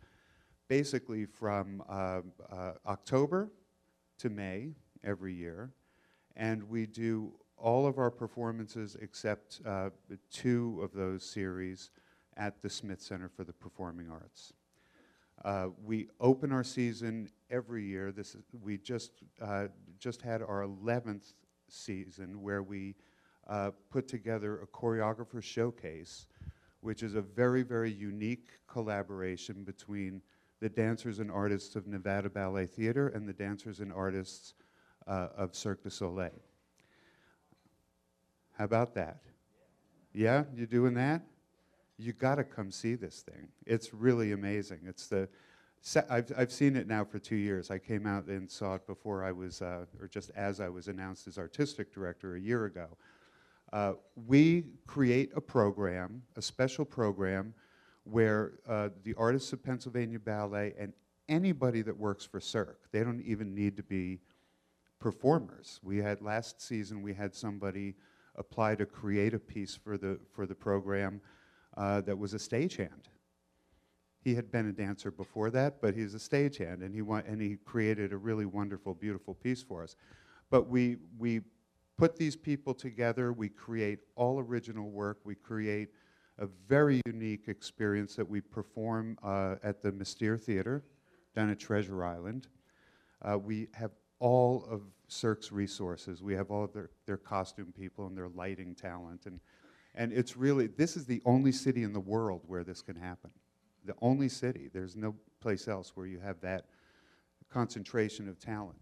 basically 0.71 1.27
from 1.27 1.83
uh, 1.89 2.21
uh, 2.49 2.73
October 2.87 3.51
to 4.17 4.31
May 4.31 4.71
every 5.03 5.35
year, 5.35 5.73
and 6.37 6.63
we 6.63 6.87
do 6.87 7.33
all 7.57 7.89
of 7.89 7.99
our 7.99 8.11
performances 8.11 8.97
except 9.03 9.61
uh, 9.67 9.91
two 10.31 10.81
of 10.81 10.93
those 10.93 11.25
series 11.25 11.91
at 12.37 12.63
the 12.63 12.71
Smith 12.71 13.03
Center 13.03 13.29
for 13.29 13.43
the 13.43 13.53
Performing 13.53 14.09
Arts. 14.13 14.53
Uh, 15.45 15.71
we 15.83 16.07
open 16.21 16.53
our 16.53 16.63
season 16.63 17.29
every 17.51 17.85
year. 17.85 18.13
This 18.13 18.37
is, 18.37 18.45
we 18.63 18.79
just 18.79 19.11
uh, 19.43 19.67
just 19.99 20.23
had 20.23 20.41
our 20.41 20.65
11th 20.65 21.33
season 21.69 22.43
where 22.43 22.63
we 22.63 22.95
uh, 23.49 23.73
put 23.91 24.07
together 24.07 24.61
a 24.61 24.67
choreographer 24.69 25.43
showcase, 25.43 26.29
which 26.81 27.03
is 27.03 27.17
a 27.17 27.23
very 27.23 27.65
very 27.65 27.91
unique 27.91 28.51
collaboration 28.69 29.65
between 29.65 30.23
the 30.61 30.69
dancers 30.69 31.19
and 31.19 31.31
artists 31.31 31.77
of 31.77 31.87
Nevada 31.87 32.29
Ballet 32.29 32.67
Theater 32.67 33.09
and 33.09 33.29
the 33.29 33.33
dancers 33.33 33.81
and 33.81 33.93
artists 33.93 34.55
uh, 35.07 35.29
of 35.37 35.55
Cirque 35.55 35.83
du 35.83 35.91
Soleil. 35.91 36.31
How 38.59 38.65
about 38.65 38.95
that? 38.95 39.23
Yeah, 40.13 40.45
you 40.55 40.67
doing 40.67 40.95
that? 40.95 41.23
you 42.01 42.13
got 42.13 42.37
to 42.37 42.45
come 42.45 42.71
see 42.71 42.95
this 42.95 43.23
thing. 43.23 43.49
It's 43.67 43.93
really 43.93 44.33
amazing. 44.33 44.81
It's 44.87 45.07
the 45.07 45.29
I've, 46.11 46.31
I've 46.37 46.53
seen 46.53 46.77
it 46.77 46.87
now 46.87 47.05
for 47.05 47.19
two 47.19 47.37
years. 47.37 47.71
I 47.71 47.79
came 47.79 48.07
out 48.07 48.27
and 48.27 48.51
saw 48.51 48.75
it 48.75 48.87
before 48.87 49.25
I 49.25 49.33
was, 49.33 49.63
uh, 49.63 49.87
or 49.99 50.09
just 50.09 50.31
as 50.37 50.61
I 50.61 50.69
was 50.69 50.89
announced 50.89 51.27
as 51.27 51.39
artistic 51.39 51.91
director 51.91 52.37
a 52.37 52.41
year 52.41 52.67
ago. 52.67 52.99
Uh, 53.73 53.95
we 54.27 54.67
create 54.87 55.31
a 55.35 55.41
program, 55.41 56.23
a 56.37 56.43
special 56.43 56.85
program, 56.85 57.55
where 58.05 58.53
uh, 58.69 58.89
the 59.05 59.15
artists 59.15 59.53
of 59.53 59.63
Pennsylvania 59.63 60.19
Ballet 60.19 60.75
and 60.79 60.93
anybody 61.29 61.83
that 61.83 61.97
works 61.97 62.25
for 62.25 62.41
Cirque, 62.41 62.89
they 62.93 63.05
don't 63.05 63.23
even 63.23 63.55
need 63.55 63.77
to 63.77 63.83
be 63.83 64.21
performers. 64.99 65.81
We 65.83 65.99
had 65.99 66.21
last 66.21 66.61
season, 66.61 67.03
we 67.03 67.15
had 67.15 67.35
somebody 67.35 67.95
apply 68.37 68.75
to 68.77 68.87
create 68.87 69.35
a 69.35 69.39
piece 69.39 69.75
for 69.75 69.97
the, 69.97 70.19
for 70.33 70.47
the 70.47 70.55
program 70.55 71.21
uh, 71.77 72.01
that 72.03 72.19
was 72.19 72.35
a 72.35 72.39
stagehand. 72.39 73.09
He 74.23 74.35
had 74.35 74.53
been 74.53 74.69
a 74.69 74.73
dancer 74.73 75.11
before 75.11 75.51
that, 75.51 75.81
but 75.81 75.95
he's 75.95 76.15
a 76.15 76.19
stagehand, 76.19 76.85
and 76.85 76.95
he, 76.95 77.01
wa- 77.01 77.23
and 77.27 77.41
he 77.41 77.57
created 77.65 78.13
a 78.13 78.17
really 78.17 78.45
wonderful, 78.45 78.95
beautiful 78.95 79.35
piece 79.35 79.63
for 79.63 79.83
us. 79.83 79.97
But 80.51 80.69
we, 80.69 80.97
we 81.19 81.41
put 81.97 82.17
these 82.17 82.37
people 82.37 82.75
together, 82.75 83.33
we 83.33 83.49
create 83.49 84.01
all 84.17 84.39
original 84.39 84.91
work, 84.91 85.19
we 85.25 85.35
create 85.35 85.89
a 86.41 86.47
very 86.69 87.01
unique 87.07 87.49
experience 87.49 88.17
that 88.17 88.29
we 88.29 88.41
perform 88.41 89.17
uh, 89.23 89.57
at 89.63 89.81
the 89.83 89.93
Mystere 89.93 90.37
Theater 90.37 90.83
down 91.35 91.51
at 91.51 91.61
Treasure 91.61 92.05
Island. 92.05 92.49
Uh, 93.23 93.39
we 93.39 93.69
have 93.73 93.93
all 94.19 94.67
of 94.69 94.83
Cirque's 95.09 95.53
resources. 95.53 96.23
We 96.23 96.35
have 96.35 96.51
all 96.51 96.65
of 96.65 96.73
their, 96.73 96.91
their 97.07 97.17
costume 97.17 97.73
people 97.77 98.07
and 98.07 98.17
their 98.17 98.29
lighting 98.29 98.75
talent 98.75 99.27
and 99.27 99.41
and 99.95 100.13
it's 100.13 100.37
really, 100.37 100.67
this 100.69 100.97
is 100.97 101.05
the 101.05 101.21
only 101.25 101.53
city 101.53 101.83
in 101.83 101.93
the 101.93 102.01
world 102.01 102.43
where 102.47 102.65
this 102.65 102.83
can 102.83 102.97
happen. 102.97 103.31
The 103.85 103.95
only 104.01 104.29
city. 104.29 104.71
There's 104.73 104.97
no 104.97 105.15
place 105.41 105.69
else 105.69 105.93
where 105.95 106.07
you 106.07 106.21
have 106.21 106.41
that 106.43 106.67
concentration 107.51 108.29
of 108.29 108.39
talent. 108.39 108.79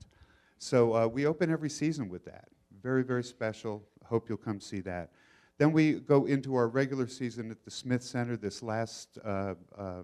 So 0.59 0.95
uh, 0.95 1.07
we 1.07 1.27
open 1.27 1.51
every 1.51 1.71
season 1.71 2.09
with 2.09 2.25
that. 2.27 2.49
Very, 2.83 3.03
very 3.03 3.25
special. 3.25 3.83
Hope 4.05 4.29
you'll 4.29 4.39
come 4.39 4.61
see 4.61 4.81
that. 4.81 5.11
Then 5.59 5.73
we 5.73 5.95
go 5.95 6.27
into 6.27 6.55
our 6.55 6.69
regular 6.69 7.09
season 7.09 7.51
at 7.51 7.65
the 7.65 7.71
Smith 7.71 8.05
Center 8.05 8.37
this 8.37 8.63
last 8.63 9.19
uh, 9.25 9.55
uh, 9.77 10.03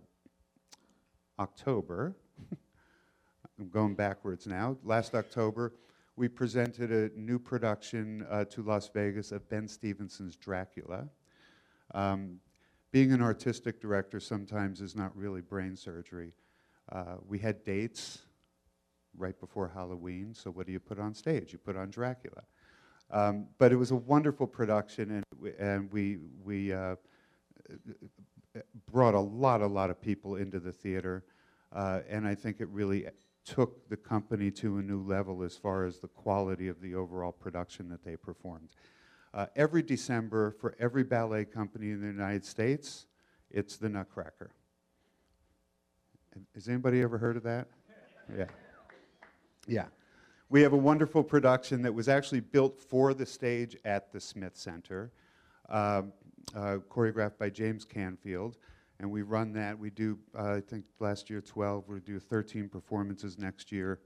October. 1.38 2.16
I'm 3.58 3.68
going 3.68 3.94
backwards 3.94 4.49
now. 4.49 4.76
Last 4.82 5.14
October, 5.14 5.75
we 6.16 6.26
presented 6.26 6.90
a 6.90 7.16
new 7.16 7.38
production 7.38 8.26
uh, 8.28 8.46
to 8.46 8.62
Las 8.62 8.90
Vegas 8.92 9.30
of 9.30 9.49
Ben 9.49 9.68
Stevenson's 9.68 10.34
Dracula. 10.34 11.08
Um, 11.94 12.40
being 12.90 13.12
an 13.12 13.23
artistic 13.23 13.80
director 13.80 14.18
sometimes 14.18 14.80
is 14.80 14.96
not 14.96 15.16
really 15.16 15.40
brain 15.40 15.76
surgery. 15.76 16.32
Uh, 16.90 17.16
we 17.28 17.38
had 17.38 17.62
dates 17.62 18.23
right 19.16 19.38
before 19.38 19.68
Halloween, 19.68 20.34
so 20.34 20.50
what 20.50 20.66
do 20.66 20.73
you 20.73 20.80
put 20.80 20.99
on 20.99 21.14
stage? 21.14 21.52
You 21.52 21.58
put 21.58 21.76
on 21.76 21.90
Dracula. 21.90 22.42
Um, 23.14 23.47
but 23.59 23.71
it 23.71 23.76
was 23.76 23.92
a 23.92 23.97
wonderful 23.97 24.44
production, 24.44 25.11
and 25.12 25.25
we, 25.40 25.52
and 25.56 25.92
we, 25.92 26.18
we 26.44 26.73
uh, 26.73 26.97
brought 28.90 29.14
a 29.14 29.21
lot, 29.21 29.62
a 29.62 29.66
lot 29.66 29.88
of 29.88 30.00
people 30.00 30.35
into 30.35 30.59
the 30.59 30.73
theater, 30.73 31.23
uh, 31.73 32.00
and 32.11 32.26
I 32.26 32.35
think 32.35 32.61
it 32.61 32.68
really 32.71 33.06
took 33.44 33.88
the 33.88 33.97
company 33.97 34.50
to 34.50 34.78
a 34.78 34.83
new 34.83 35.00
level 35.00 35.44
as 35.44 35.56
far 35.56 35.85
as 35.85 36.00
the 36.00 36.09
quality 36.09 36.66
of 36.66 36.80
the 36.80 36.97
overall 36.97 37.30
production 37.30 37.88
that 37.90 38.04
they 38.04 38.16
performed. 38.16 38.71
Uh, 39.33 39.47
every 39.54 39.83
December, 39.83 40.50
for 40.50 40.75
every 40.80 41.04
ballet 41.04 41.44
company 41.44 41.90
in 41.90 42.00
the 42.00 42.09
United 42.09 42.44
States, 42.44 43.06
it's 43.49 43.76
the 43.76 43.88
Nutcracker. 43.88 44.50
Has 46.56 46.68
anybody 46.68 47.00
ever 47.00 47.16
heard 47.16 47.37
of 47.37 47.44
that? 47.44 47.68
Yeah. 48.37 48.47
Yeah. 49.68 49.87
We 50.48 50.62
have 50.62 50.72
a 50.72 50.78
wonderful 50.78 51.24
production 51.24 51.82
that 51.82 51.92
was 51.92 52.08
actually 52.08 52.40
built 52.40 52.78
for 52.78 53.14
the 53.14 53.26
stage 53.26 53.76
at 53.84 54.12
the 54.12 54.20
Smith 54.20 54.56
Center, 54.56 55.10
uh, 55.68 56.02
uh, 56.54 56.78
choreographed 56.88 57.38
by 57.38 57.50
James 57.50 57.84
Canfield 57.84 58.58
and 59.00 59.10
we 59.10 59.22
run 59.22 59.52
that. 59.52 59.78
We 59.78 59.90
do, 59.90 60.18
uh, 60.38 60.54
I 60.54 60.60
think 60.60 60.84
last 61.00 61.28
year 61.28 61.40
12, 61.40 61.88
we 61.88 62.00
do 62.00 62.18
13 62.18 62.68
performances 62.68 63.38
next 63.38 63.72
year 63.72 64.00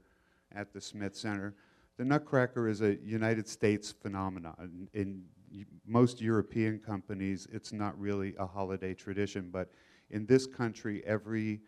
at 0.53 0.73
the 0.73 0.81
Smith 0.81 1.15
Center. 1.15 1.55
The 1.97 2.05
Nutcracker 2.05 2.67
is 2.67 2.81
a 2.81 2.97
United 3.03 3.47
States 3.47 3.91
phenomenon. 3.91 4.87
In, 4.93 5.23
in 5.51 5.65
most 5.85 6.21
European 6.21 6.79
companies, 6.79 7.47
it's 7.51 7.71
not 7.71 7.99
really 7.99 8.35
a 8.39 8.45
holiday 8.45 8.93
tradition, 8.93 9.49
but 9.51 9.69
in 10.09 10.25
this 10.25 10.45
country, 10.45 11.03
every 11.05 11.61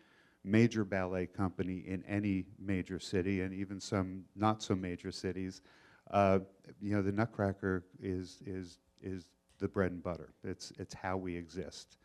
major 0.44 0.84
ballet 0.84 1.26
company 1.26 1.84
in 1.86 2.04
any 2.08 2.44
major 2.58 2.98
city, 2.98 3.42
and 3.42 3.54
even 3.54 3.80
some 3.80 4.24
not 4.34 4.62
so 4.62 4.74
major 4.74 5.12
cities, 5.12 5.62
uh, 6.10 6.40
you 6.80 6.94
know, 6.94 7.02
the 7.02 7.12
Nutcracker 7.12 7.84
is 8.00 8.42
is 8.44 8.78
is 9.02 9.26
the 9.58 9.68
bread 9.68 9.92
and 9.92 10.02
butter. 10.02 10.34
It's 10.44 10.72
it's 10.78 10.94
how 10.94 11.16
we 11.16 11.36
exist. 11.36 11.96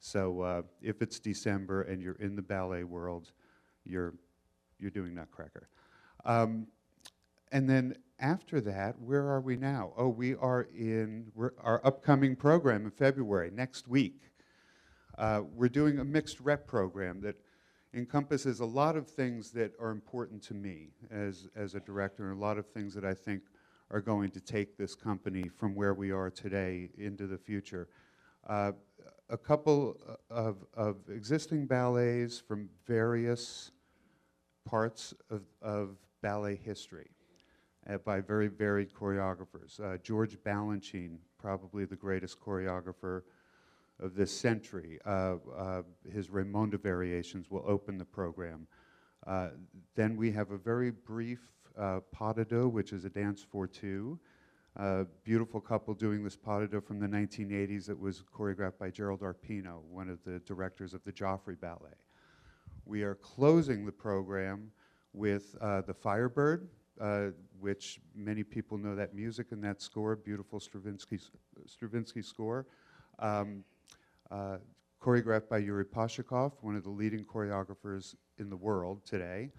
So 0.00 0.40
uh, 0.42 0.62
if 0.82 1.02
it's 1.02 1.18
December 1.18 1.82
and 1.82 2.02
you're 2.02 2.16
in 2.20 2.36
the 2.36 2.42
ballet 2.42 2.84
world, 2.84 3.32
you're, 3.84 4.14
you're 4.78 4.90
doing 4.90 5.14
Nutcracker. 5.14 5.68
Um, 6.24 6.66
and 7.52 7.68
then 7.68 7.96
after 8.18 8.60
that, 8.62 8.98
where 9.00 9.26
are 9.28 9.40
we 9.40 9.56
now? 9.56 9.92
Oh, 9.96 10.08
we 10.08 10.34
are 10.34 10.68
in 10.76 11.30
our 11.60 11.80
upcoming 11.84 12.36
program 12.36 12.84
in 12.84 12.90
February, 12.90 13.50
next 13.50 13.88
week. 13.88 14.30
Uh, 15.18 15.42
we're 15.54 15.68
doing 15.68 15.98
a 15.98 16.04
mixed 16.04 16.40
rep 16.40 16.66
program 16.66 17.20
that 17.22 17.36
encompasses 17.96 18.60
a 18.60 18.64
lot 18.64 18.94
of 18.94 19.08
things 19.08 19.50
that 19.52 19.72
are 19.80 19.90
important 19.90 20.42
to 20.42 20.54
me 20.54 20.90
as, 21.10 21.48
as 21.56 21.74
a 21.74 21.80
director, 21.80 22.30
and 22.30 22.36
a 22.36 22.40
lot 22.40 22.58
of 22.58 22.66
things 22.66 22.94
that 22.94 23.04
I 23.04 23.14
think 23.14 23.42
are 23.90 24.02
going 24.02 24.30
to 24.30 24.40
take 24.40 24.76
this 24.76 24.94
company 24.94 25.48
from 25.48 25.74
where 25.74 25.94
we 25.94 26.10
are 26.10 26.30
today 26.30 26.90
into 26.98 27.26
the 27.26 27.38
future. 27.38 27.88
Uh, 28.46 28.72
a 29.30 29.38
couple 29.38 29.96
of, 30.30 30.58
of 30.74 30.96
existing 31.08 31.66
ballets 31.66 32.38
from 32.38 32.68
various 32.86 33.72
parts 34.64 35.14
of, 35.30 35.42
of 35.62 35.96
ballet 36.22 36.56
history 36.56 37.10
uh, 37.88 37.96
by 37.98 38.20
very 38.20 38.48
varied 38.48 38.92
choreographers. 38.92 39.80
Uh, 39.80 39.96
George 40.02 40.36
Balanchine, 40.44 41.16
probably 41.40 41.84
the 41.84 41.96
greatest 41.96 42.40
choreographer 42.40 43.22
of 44.00 44.14
this 44.14 44.30
century. 44.30 44.98
Uh, 45.04 45.36
uh 45.56 45.82
his 46.12 46.28
Raymonda 46.28 46.80
variations 46.80 47.50
will 47.50 47.64
open 47.66 47.98
the 47.98 48.04
program. 48.04 48.66
Uh, 49.26 49.48
then 49.94 50.16
we 50.16 50.30
have 50.32 50.50
a 50.50 50.58
very 50.58 50.90
brief 50.90 51.40
pas 52.12 52.34
de 52.34 52.44
deux, 52.44 52.68
which 52.68 52.92
is 52.92 53.04
a 53.04 53.10
dance 53.10 53.42
for 53.42 53.66
two, 53.66 54.18
a 54.76 55.04
beautiful 55.24 55.60
couple 55.60 55.94
doing 55.94 56.22
this 56.22 56.36
pas 56.36 56.60
de 56.60 56.68
deux 56.68 56.80
from 56.80 57.00
the 57.00 57.06
1980s 57.06 57.86
that 57.86 57.98
was 57.98 58.22
choreographed 58.32 58.78
by 58.78 58.90
Gerald 58.90 59.20
Arpino, 59.20 59.82
one 59.90 60.08
of 60.08 60.18
the 60.24 60.38
directors 60.40 60.94
of 60.94 61.02
the 61.04 61.12
Joffrey 61.12 61.58
Ballet. 61.58 61.96
We 62.84 63.02
are 63.02 63.16
closing 63.16 63.84
the 63.84 63.92
program 63.92 64.70
with 65.12 65.56
uh, 65.60 65.80
The 65.80 65.94
Firebird, 65.94 66.68
uh, 67.00 67.28
which 67.58 68.00
many 68.14 68.44
people 68.44 68.78
know 68.78 68.94
that 68.94 69.14
music 69.14 69.48
and 69.50 69.62
that 69.64 69.82
score, 69.82 70.14
beautiful 70.14 70.60
Stravinsky, 70.60 71.18
Stravinsky 71.66 72.22
score, 72.22 72.66
um, 73.18 73.64
uh, 74.30 74.58
choreographed 75.00 75.48
by 75.48 75.58
Yuri 75.58 75.84
Possokhov, 75.84 76.52
one 76.60 76.76
of 76.76 76.82
the 76.82 76.90
leading 76.90 77.24
choreographers 77.24 78.14
in 78.38 78.50
the 78.50 78.56
world 78.56 79.04
today. 79.04 79.50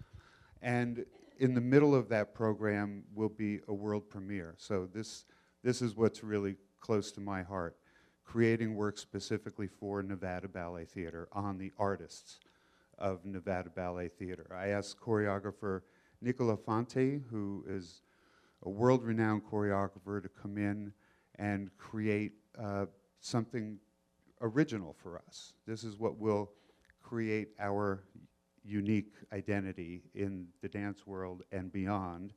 And 0.62 1.04
in 1.38 1.54
the 1.54 1.60
middle 1.60 1.94
of 1.94 2.08
that 2.08 2.34
program 2.34 3.04
will 3.14 3.28
be 3.28 3.60
a 3.68 3.74
world 3.74 4.08
premiere. 4.08 4.54
So 4.58 4.88
this, 4.92 5.24
this 5.62 5.80
is 5.80 5.94
what's 5.94 6.22
really 6.22 6.56
close 6.80 7.12
to 7.12 7.20
my 7.20 7.42
heart, 7.42 7.76
creating 8.24 8.74
work 8.74 8.98
specifically 8.98 9.68
for 9.68 10.02
Nevada 10.02 10.48
Ballet 10.48 10.84
Theater 10.84 11.28
on 11.32 11.58
the 11.58 11.72
artists 11.78 12.40
of 12.98 13.24
Nevada 13.24 13.70
Ballet 13.70 14.08
Theater. 14.08 14.46
I 14.54 14.68
asked 14.68 15.00
choreographer 15.00 15.82
Nicolo 16.20 16.56
Fonte, 16.56 17.22
who 17.30 17.64
is 17.68 18.02
a 18.64 18.68
world-renowned 18.68 19.42
choreographer, 19.44 20.20
to 20.20 20.28
come 20.28 20.58
in 20.58 20.92
and 21.36 21.70
create 21.78 22.32
uh, 22.60 22.86
something 23.20 23.78
original 24.40 24.94
for 24.94 25.18
us. 25.26 25.52
This 25.66 25.84
is 25.84 25.98
what 25.98 26.18
will 26.18 26.50
create 27.02 27.48
our 27.58 28.04
unique 28.64 29.14
identity 29.32 30.02
in 30.14 30.46
the 30.62 30.68
dance 30.68 31.06
world 31.06 31.42
and 31.52 31.72
beyond. 31.72 32.32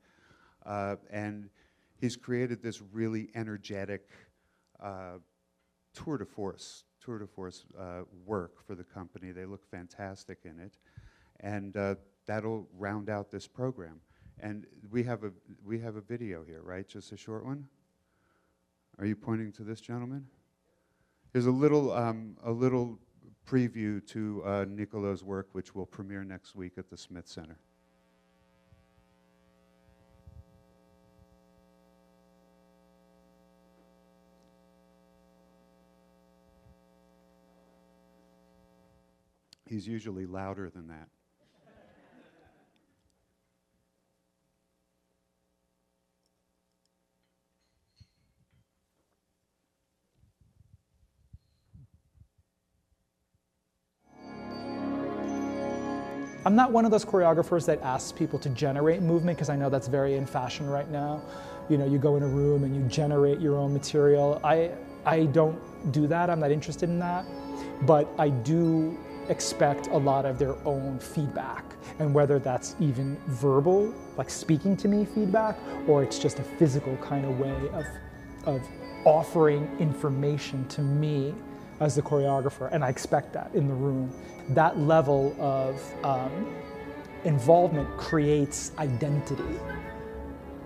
Uh, 0.66 0.96
and 1.12 1.50
he's 2.00 2.16
created 2.16 2.62
this 2.64 2.82
really 2.92 3.30
energetic 3.36 4.10
uh, 4.82 5.18
tour 5.94 6.18
de 6.18 6.26
force, 6.26 6.84
tour 7.04 7.20
de 7.20 7.28
force 7.28 7.66
uh, 7.78 8.02
work 8.26 8.66
for 8.66 8.76
the 8.76 8.84
company. 8.84 9.32
They 9.32 9.46
look 9.46 9.70
fantastic 9.70 10.40
in 10.46 10.60
it. 10.60 10.78
And 11.42 11.76
uh, 11.76 11.96
that'll 12.26 12.68
round 12.78 13.10
out 13.10 13.32
this 13.32 13.48
program. 13.48 14.00
And 14.40 14.66
we 14.90 15.04
have 15.04 15.24
a 15.24 15.32
we 15.64 15.80
have 15.80 15.98
a 15.98 16.02
video 16.02 16.44
here, 16.44 16.62
right? 16.64 16.88
Just 16.88 17.12
a 17.12 17.18
short 17.18 17.46
one. 17.46 17.68
Are 18.98 19.06
you 19.06 19.16
pointing 19.16 19.52
to 19.54 19.64
this 19.64 19.82
gentleman? 19.82 20.26
Here's 21.34 21.46
a 21.46 21.52
little 21.52 21.94
um, 21.94 22.36
a 22.44 22.52
little 22.52 23.00
preview 23.48 24.06
to 24.08 24.44
uh, 24.46 24.66
Nicolo's 24.68 25.24
work, 25.24 25.48
which 25.54 25.74
will 25.74 25.86
premiere 25.86 26.26
next 26.26 26.56
week 26.56 26.74
at 26.78 26.90
the 26.90 26.98
Smith 26.98 27.28
Center. 27.28 27.58
He's 39.66 39.88
usually 39.88 40.26
louder 40.26 40.70
than 40.70 40.90
that. 40.90 41.08
I'm 56.52 56.58
not 56.58 56.74
one 56.74 56.84
of 56.84 56.92
those 56.92 57.06
choreographers 57.06 57.66
that 57.68 57.82
asks 57.82 58.12
people 58.12 58.38
to 58.40 58.50
generate 58.50 59.02
movement 59.02 59.38
because 59.38 59.48
I 59.48 59.56
know 59.56 59.70
that's 59.70 59.88
very 59.88 60.16
in 60.16 60.26
fashion 60.26 60.70
right 60.70 60.92
now. 60.92 61.22
You 61.70 61.78
know, 61.78 61.86
you 61.86 61.98
go 61.98 62.18
in 62.18 62.24
a 62.24 62.28
room 62.28 62.66
and 62.66 62.76
you 62.76 62.82
generate 62.90 63.40
your 63.40 63.56
own 63.56 63.72
material. 63.72 64.42
I, 64.44 64.72
I 65.06 65.28
don't 65.28 65.58
do 65.94 66.08
that, 66.08 66.30
I'm 66.30 66.42
not 66.42 66.52
interested 66.52 66.90
in 66.90 67.00
that. 67.00 67.24
But 67.84 68.10
I 68.20 68.28
do 68.28 69.00
expect 69.30 69.88
a 69.88 69.98
lot 69.98 70.26
of 70.26 70.38
their 70.38 70.58
own 70.68 71.00
feedback. 71.00 71.64
And 72.00 72.14
whether 72.14 72.38
that's 72.38 72.76
even 72.82 73.16
verbal, 73.28 73.96
like 74.18 74.30
speaking 74.30 74.76
to 74.76 74.90
me 74.90 75.06
feedback, 75.06 75.58
or 75.88 76.04
it's 76.04 76.20
just 76.20 76.40
a 76.40 76.44
physical 76.44 76.98
kind 76.98 77.24
of 77.24 77.40
way 77.40 77.56
of, 77.72 77.86
of 78.46 78.68
offering 79.06 79.74
information 79.80 80.68
to 80.68 80.82
me 80.82 81.34
as 81.82 81.96
the 81.96 82.02
choreographer, 82.02 82.70
and 82.72 82.86
I 82.86 82.90
expect 82.90 83.34
that 83.34 83.52
in 83.54 83.68
the 83.68 83.74
room. 83.74 84.14
That 84.50 84.78
level 84.80 85.36
of 85.40 85.82
um, 86.06 86.56
involvement 87.26 87.90
creates 87.98 88.72
identity. 88.78 89.60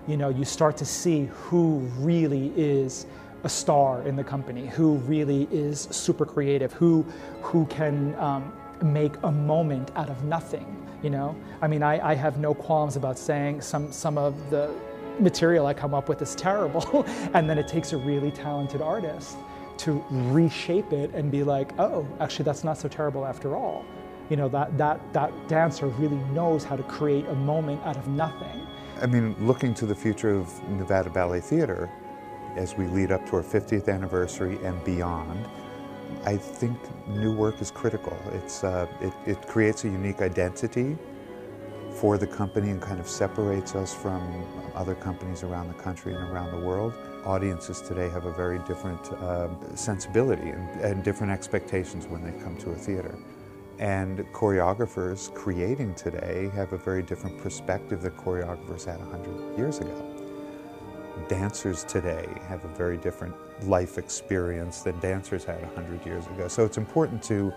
You 0.07 0.17
know, 0.17 0.29
you 0.29 0.43
start 0.43 0.75
to 0.77 0.85
see 0.85 1.25
who 1.31 1.79
really 1.97 2.51
is 2.57 3.07
a 3.43 3.49
star 3.49 4.05
in 4.05 4.17
the 4.17 4.23
company, 4.23 4.67
who 4.67 4.95
really 4.97 5.47
is 5.51 5.87
super 5.89 6.25
creative, 6.25 6.73
who 6.73 7.05
who 7.41 7.65
can 7.67 8.13
um, 8.15 8.51
make 8.83 9.13
a 9.23 9.31
moment 9.31 9.91
out 9.95 10.09
of 10.09 10.23
nothing. 10.25 10.65
You 11.01 11.11
know, 11.11 11.35
I 11.61 11.67
mean, 11.67 11.81
I, 11.81 12.11
I 12.11 12.13
have 12.15 12.39
no 12.39 12.53
qualms 12.53 12.97
about 12.97 13.17
saying 13.17 13.61
some 13.61 13.91
some 13.91 14.17
of 14.17 14.49
the 14.49 14.69
material 15.19 15.65
I 15.65 15.73
come 15.73 15.93
up 15.93 16.09
with 16.09 16.21
is 16.21 16.35
terrible, 16.35 17.05
and 17.33 17.49
then 17.49 17.57
it 17.57 17.69
takes 17.69 17.93
a 17.93 17.97
really 17.97 18.31
talented 18.31 18.81
artist 18.81 19.37
to 19.79 20.03
reshape 20.09 20.93
it 20.93 21.13
and 21.13 21.31
be 21.31 21.43
like, 21.43 21.77
oh, 21.79 22.07
actually, 22.19 22.45
that's 22.45 22.63
not 22.63 22.77
so 22.77 22.87
terrible 22.87 23.25
after 23.25 23.55
all. 23.55 23.85
You 24.29 24.37
know, 24.37 24.49
that, 24.49 24.77
that, 24.77 24.99
that 25.13 25.47
dancer 25.47 25.87
really 25.87 26.17
knows 26.33 26.63
how 26.63 26.75
to 26.75 26.83
create 26.83 27.25
a 27.27 27.35
moment 27.35 27.81
out 27.85 27.97
of 27.97 28.07
nothing. 28.07 28.67
I 29.01 29.05
mean, 29.05 29.35
looking 29.39 29.73
to 29.75 29.85
the 29.85 29.95
future 29.95 30.35
of 30.35 30.69
Nevada 30.69 31.09
Ballet 31.09 31.41
Theater 31.41 31.89
as 32.55 32.75
we 32.75 32.87
lead 32.87 33.11
up 33.11 33.25
to 33.27 33.35
our 33.35 33.43
50th 33.43 33.93
anniversary 33.93 34.57
and 34.63 34.81
beyond, 34.83 35.45
I 36.23 36.37
think 36.37 36.77
new 37.07 37.35
work 37.35 37.61
is 37.61 37.69
critical. 37.69 38.17
It's, 38.33 38.63
uh, 38.63 38.87
it, 39.01 39.13
it 39.25 39.47
creates 39.47 39.83
a 39.83 39.89
unique 39.89 40.21
identity 40.21 40.97
for 41.95 42.17
the 42.17 42.27
company 42.27 42.71
and 42.71 42.81
kind 42.81 42.99
of 42.99 43.07
separates 43.07 43.75
us 43.75 43.93
from 43.93 44.45
other 44.75 44.95
companies 44.95 45.43
around 45.43 45.67
the 45.67 45.81
country 45.81 46.13
and 46.13 46.23
around 46.23 46.51
the 46.51 46.65
world 46.65 46.93
audiences 47.25 47.81
today 47.81 48.07
have 48.09 48.25
a 48.25 48.31
very 48.31 48.59
different 48.59 49.11
uh, 49.13 49.47
sensibility 49.75 50.49
and, 50.49 50.81
and 50.81 51.03
different 51.03 51.33
expectations 51.33 52.07
when 52.07 52.21
they 52.23 52.31
come 52.43 52.55
to 52.57 52.69
a 52.69 52.75
theater. 52.75 53.17
And 53.79 54.19
choreographers 54.31 55.33
creating 55.33 55.95
today 55.95 56.49
have 56.53 56.71
a 56.71 56.77
very 56.77 57.01
different 57.01 57.37
perspective 57.39 58.01
that 58.03 58.15
choreographers 58.15 58.85
had 58.85 58.99
100 58.99 59.57
years 59.57 59.79
ago. 59.79 60.11
Dancers 61.27 61.83
today 61.83 62.27
have 62.47 62.63
a 62.63 62.67
very 62.69 62.97
different 62.97 63.35
life 63.67 63.97
experience 63.97 64.81
than 64.81 64.97
dancers 64.99 65.43
had 65.43 65.61
100 65.61 66.05
years 66.05 66.27
ago. 66.27 66.47
So 66.47 66.63
it's 66.63 66.77
important 66.77 67.23
to 67.23 67.51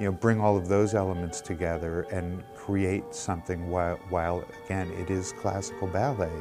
you 0.00 0.06
know, 0.06 0.12
bring 0.12 0.40
all 0.40 0.56
of 0.56 0.66
those 0.66 0.94
elements 0.94 1.42
together 1.42 2.02
and 2.10 2.42
create 2.56 3.14
something 3.14 3.68
while, 3.68 4.00
while 4.08 4.42
again, 4.64 4.90
it 4.92 5.10
is 5.10 5.32
classical 5.34 5.86
ballet, 5.86 6.32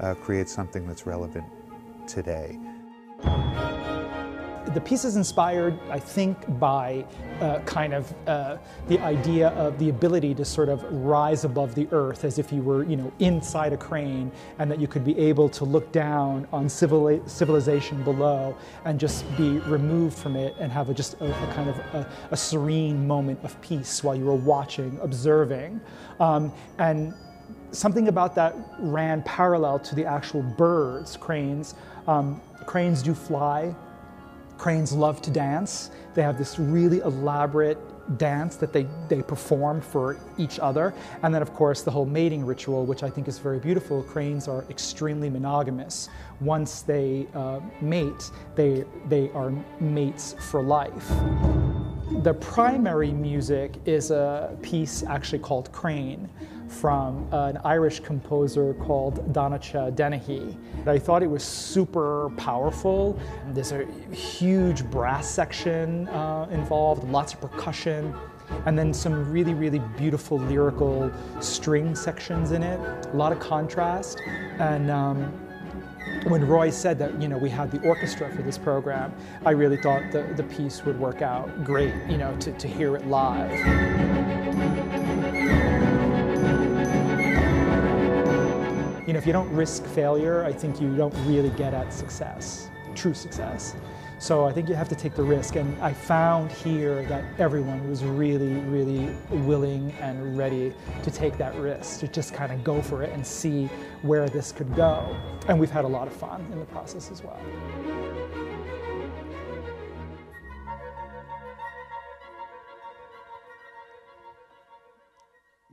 uh, 0.00 0.14
create 0.14 0.48
something 0.48 0.86
that's 0.86 1.06
relevant 1.06 1.46
today. 2.08 2.58
The 4.76 4.82
piece 4.82 5.06
is 5.06 5.16
inspired, 5.16 5.78
I 5.88 5.98
think, 5.98 6.36
by 6.60 7.06
uh, 7.40 7.60
kind 7.60 7.94
of 7.94 8.14
uh, 8.26 8.58
the 8.88 8.98
idea 8.98 9.48
of 9.52 9.78
the 9.78 9.88
ability 9.88 10.34
to 10.34 10.44
sort 10.44 10.68
of 10.68 10.84
rise 10.92 11.46
above 11.46 11.74
the 11.74 11.88
earth 11.92 12.26
as 12.26 12.38
if 12.38 12.52
you 12.52 12.60
were, 12.60 12.84
you 12.84 12.96
know, 12.96 13.10
inside 13.18 13.72
a 13.72 13.78
crane, 13.78 14.30
and 14.58 14.70
that 14.70 14.78
you 14.78 14.86
could 14.86 15.02
be 15.02 15.18
able 15.18 15.48
to 15.48 15.64
look 15.64 15.90
down 15.92 16.46
on 16.52 16.68
civili 16.68 17.22
civilization 17.24 18.04
below 18.04 18.54
and 18.84 19.00
just 19.00 19.24
be 19.38 19.60
removed 19.60 20.18
from 20.18 20.36
it 20.36 20.54
and 20.60 20.70
have 20.70 20.90
a, 20.90 20.94
just 20.94 21.14
a, 21.22 21.24
a 21.24 21.54
kind 21.54 21.70
of 21.70 21.78
a, 21.94 22.06
a, 22.32 22.36
serene 22.36 23.06
moment 23.06 23.42
of 23.44 23.58
peace 23.62 24.04
while 24.04 24.14
you 24.14 24.26
were 24.26 24.34
watching, 24.34 24.98
observing, 25.00 25.80
um, 26.20 26.52
and 26.76 27.14
something 27.70 28.08
about 28.08 28.34
that 28.34 28.54
ran 28.78 29.22
parallel 29.22 29.78
to 29.78 29.94
the 29.94 30.04
actual 30.04 30.42
birds, 30.42 31.16
cranes. 31.16 31.74
Um, 32.06 32.42
cranes 32.66 33.02
do 33.02 33.14
fly. 33.14 33.74
Cranes 34.58 34.92
love 34.92 35.20
to 35.22 35.30
dance. 35.30 35.90
They 36.14 36.22
have 36.22 36.38
this 36.38 36.58
really 36.58 37.00
elaborate 37.00 37.78
dance 38.18 38.56
that 38.56 38.72
they, 38.72 38.86
they 39.08 39.22
perform 39.22 39.80
for 39.80 40.18
each 40.38 40.58
other. 40.60 40.94
And 41.22 41.34
then, 41.34 41.42
of 41.42 41.52
course, 41.52 41.82
the 41.82 41.90
whole 41.90 42.06
mating 42.06 42.44
ritual, 42.44 42.86
which 42.86 43.02
I 43.02 43.10
think 43.10 43.28
is 43.28 43.38
very 43.38 43.58
beautiful. 43.58 44.02
Cranes 44.02 44.48
are 44.48 44.64
extremely 44.70 45.28
monogamous. 45.28 46.08
Once 46.40 46.82
they 46.82 47.26
uh, 47.34 47.60
mate, 47.80 48.30
they, 48.54 48.84
they 49.08 49.30
are 49.32 49.52
mates 49.80 50.36
for 50.38 50.62
life. 50.62 51.10
The 52.22 52.34
primary 52.34 53.10
music 53.10 53.74
is 53.84 54.10
a 54.12 54.56
piece 54.62 55.02
actually 55.02 55.40
called 55.40 55.72
Crane 55.72 56.28
from 56.68 57.28
an 57.32 57.58
Irish 57.64 58.00
composer 58.00 58.74
called 58.74 59.32
Donnacha 59.32 59.92
Dennehy. 59.94 60.56
I 60.86 60.98
thought 60.98 61.22
it 61.22 61.30
was 61.30 61.42
super 61.42 62.30
powerful. 62.36 63.18
There's 63.52 63.72
a 63.72 63.84
huge 64.12 64.84
brass 64.90 65.28
section 65.28 66.08
uh, 66.08 66.48
involved, 66.50 67.04
lots 67.04 67.34
of 67.34 67.40
percussion, 67.40 68.14
and 68.66 68.78
then 68.78 68.92
some 68.92 69.30
really, 69.30 69.54
really 69.54 69.80
beautiful 69.96 70.38
lyrical 70.38 71.10
string 71.40 71.94
sections 71.94 72.52
in 72.52 72.62
it, 72.62 72.78
a 73.06 73.16
lot 73.16 73.32
of 73.32 73.40
contrast. 73.40 74.20
And 74.58 74.90
um, 74.90 75.32
when 76.28 76.46
Roy 76.46 76.70
said 76.70 76.98
that 76.98 77.20
you 77.20 77.28
know 77.28 77.38
we 77.38 77.50
had 77.50 77.70
the 77.70 77.80
orchestra 77.80 78.30
for 78.34 78.42
this 78.42 78.58
program, 78.58 79.14
I 79.44 79.50
really 79.50 79.76
thought 79.76 80.10
the, 80.12 80.22
the 80.36 80.44
piece 80.44 80.84
would 80.84 80.98
work 80.98 81.22
out 81.22 81.64
great, 81.64 81.94
you 82.08 82.16
know, 82.16 82.36
to, 82.36 82.52
to 82.52 82.68
hear 82.68 82.96
it 82.96 83.06
live. 83.06 84.35
Know, 89.16 89.20
if 89.20 89.26
you 89.26 89.32
don't 89.32 89.50
risk 89.50 89.84
failure, 89.86 90.44
I 90.44 90.52
think 90.52 90.80
you 90.80 90.94
don't 90.94 91.14
really 91.26 91.50
get 91.50 91.72
at 91.72 91.92
success, 91.92 92.68
true 92.94 93.14
success. 93.14 93.74
So 94.18 94.44
I 94.44 94.52
think 94.52 94.68
you 94.68 94.74
have 94.74 94.88
to 94.88 94.94
take 94.94 95.14
the 95.14 95.22
risk. 95.22 95.56
And 95.56 95.76
I 95.82 95.92
found 95.92 96.50
here 96.50 97.02
that 97.04 97.24
everyone 97.38 97.88
was 97.88 98.04
really, 98.04 98.54
really 98.54 99.14
willing 99.30 99.92
and 100.00 100.36
ready 100.36 100.74
to 101.02 101.10
take 101.10 101.36
that 101.38 101.54
risk, 101.56 102.00
to 102.00 102.08
just 102.08 102.34
kind 102.34 102.52
of 102.52 102.62
go 102.62 102.80
for 102.82 103.02
it 103.02 103.10
and 103.12 103.26
see 103.26 103.66
where 104.02 104.28
this 104.28 104.52
could 104.52 104.74
go. 104.74 105.16
And 105.48 105.58
we've 105.58 105.70
had 105.70 105.84
a 105.84 105.88
lot 105.88 106.06
of 106.06 106.12
fun 106.14 106.46
in 106.52 106.58
the 106.58 106.66
process 106.66 107.10
as 107.10 107.22
well. 107.22 107.40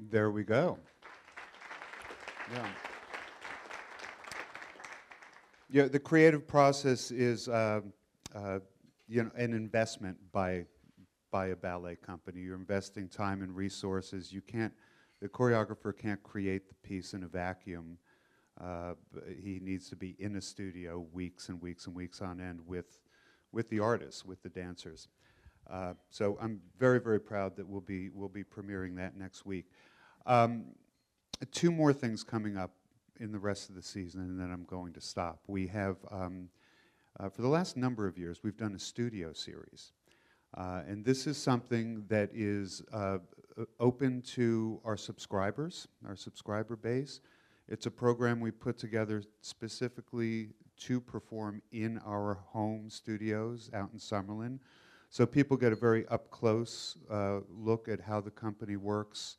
There 0.09 0.31
we 0.31 0.43
go. 0.43 0.77
Yeah. 2.53 2.67
Yeah, 5.73 5.87
the 5.87 5.97
creative 5.97 6.47
process 6.47 7.09
is 7.09 7.47
uh, 7.47 7.81
uh, 8.35 8.59
you 9.07 9.23
know, 9.23 9.31
an 9.35 9.55
investment 9.55 10.15
by, 10.31 10.65
by 11.31 11.47
a 11.47 11.55
ballet 11.55 11.95
company. 11.95 12.41
You're 12.41 12.57
investing 12.57 13.09
time 13.09 13.41
and 13.41 13.55
resources. 13.55 14.31
You 14.31 14.41
can't, 14.41 14.71
the 15.19 15.27
choreographer 15.27 15.97
can't 15.97 16.21
create 16.21 16.67
the 16.67 16.75
piece 16.87 17.15
in 17.15 17.23
a 17.23 17.27
vacuum. 17.27 17.97
Uh, 18.61 18.93
he 19.43 19.59
needs 19.63 19.89
to 19.89 19.95
be 19.95 20.15
in 20.19 20.35
a 20.35 20.41
studio 20.41 21.07
weeks 21.11 21.49
and 21.49 21.59
weeks 21.59 21.87
and 21.87 21.95
weeks 21.95 22.21
on 22.21 22.39
end 22.39 22.59
with, 22.67 22.99
with 23.51 23.67
the 23.71 23.79
artists, 23.79 24.23
with 24.23 24.43
the 24.43 24.49
dancers. 24.49 25.07
Uh, 25.67 25.93
so 26.11 26.37
I'm 26.39 26.61
very, 26.77 26.99
very 26.99 27.19
proud 27.19 27.55
that 27.55 27.67
we'll 27.67 27.81
be, 27.81 28.09
we'll 28.09 28.29
be 28.29 28.43
premiering 28.43 28.95
that 28.97 29.17
next 29.17 29.43
week. 29.43 29.65
Um, 30.27 30.65
two 31.51 31.71
more 31.71 31.93
things 31.93 32.23
coming 32.23 32.57
up 32.57 32.73
in 33.19 33.31
the 33.31 33.39
rest 33.39 33.69
of 33.69 33.75
the 33.75 33.81
season, 33.81 34.21
and 34.21 34.39
then 34.39 34.51
I'm 34.51 34.65
going 34.65 34.93
to 34.93 35.01
stop. 35.01 35.39
We 35.47 35.67
have, 35.67 35.97
um, 36.11 36.49
uh, 37.19 37.29
for 37.29 37.41
the 37.41 37.47
last 37.47 37.77
number 37.77 38.07
of 38.07 38.17
years, 38.17 38.41
we've 38.43 38.57
done 38.57 38.75
a 38.75 38.79
studio 38.79 39.33
series. 39.33 39.91
Uh, 40.55 40.81
and 40.87 41.03
this 41.03 41.25
is 41.25 41.37
something 41.37 42.05
that 42.07 42.29
is 42.33 42.83
uh, 42.93 43.17
open 43.79 44.21
to 44.21 44.79
our 44.85 44.97
subscribers, 44.97 45.87
our 46.07 46.15
subscriber 46.15 46.75
base. 46.75 47.21
It's 47.67 47.85
a 47.85 47.91
program 47.91 48.39
we 48.39 48.51
put 48.51 48.77
together 48.77 49.23
specifically 49.41 50.49
to 50.77 50.99
perform 50.99 51.61
in 51.71 51.99
our 52.05 52.35
home 52.47 52.89
studios 52.89 53.69
out 53.73 53.89
in 53.93 53.99
Summerlin. 53.99 54.59
So 55.09 55.25
people 55.25 55.57
get 55.57 55.71
a 55.71 55.75
very 55.75 56.07
up 56.07 56.29
close 56.31 56.97
uh, 57.09 57.41
look 57.49 57.87
at 57.87 57.99
how 58.01 58.19
the 58.19 58.31
company 58.31 58.75
works, 58.75 59.37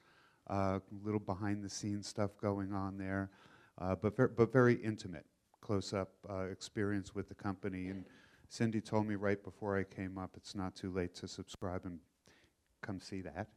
a 0.48 0.52
uh, 0.52 0.80
little 1.02 1.20
behind 1.20 1.64
the 1.64 1.68
scenes 1.68 2.06
stuff 2.06 2.30
going 2.40 2.72
on 2.72 2.96
there, 2.96 3.30
uh, 3.78 3.94
but, 3.94 4.16
ver 4.16 4.28
but 4.28 4.52
very 4.52 4.74
intimate, 4.74 5.26
close 5.60 5.92
up 5.92 6.10
uh, 6.30 6.44
experience 6.44 7.14
with 7.14 7.28
the 7.28 7.34
company. 7.34 7.88
And 7.88 8.04
Cindy 8.48 8.80
told 8.80 9.06
me 9.06 9.16
right 9.16 9.42
before 9.42 9.78
I 9.78 9.84
came 9.84 10.18
up, 10.18 10.30
it's 10.36 10.54
not 10.54 10.74
too 10.76 10.90
late 10.90 11.14
to 11.16 11.28
subscribe 11.28 11.84
and 11.84 11.98
come 12.82 13.00
see 13.00 13.22
that, 13.22 13.48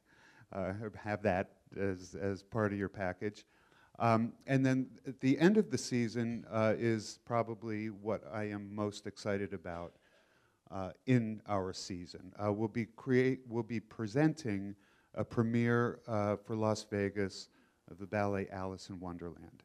uh, 0.54 0.74
have 0.96 1.22
that 1.24 1.52
as, 1.80 2.16
as 2.20 2.44
part 2.44 2.72
of 2.72 2.80
your 2.80 2.90
package. 2.90 3.46
Um, 4.00 4.34
and 4.46 4.66
then 4.66 4.88
at 5.08 5.20
the 5.22 5.38
end 5.40 5.58
of 5.58 5.72
the 5.72 5.78
season 5.78 6.46
uh, 6.52 6.74
is 6.78 7.20
probably 7.26 7.88
what 7.88 8.22
I 8.32 8.46
am 8.46 8.74
most 8.74 9.08
excited 9.08 9.54
about 9.54 9.94
uh, 10.70 10.92
in 11.08 11.42
our 11.48 11.74
season. 11.74 12.32
Uh, 12.44 12.54
we'll 12.54 12.68
be 12.68 12.86
create, 12.96 13.42
we'll 13.48 13.64
be 13.64 13.80
presenting 13.80 14.76
a 15.16 15.24
premiere 15.24 16.00
for 16.06 16.56
Las 16.56 16.86
Vegas 16.90 17.50
of 17.90 17.98
the 17.98 18.06
ballet 18.06 18.48
Alice 18.52 18.90
in 18.90 19.00
Wonderland. 19.00 19.64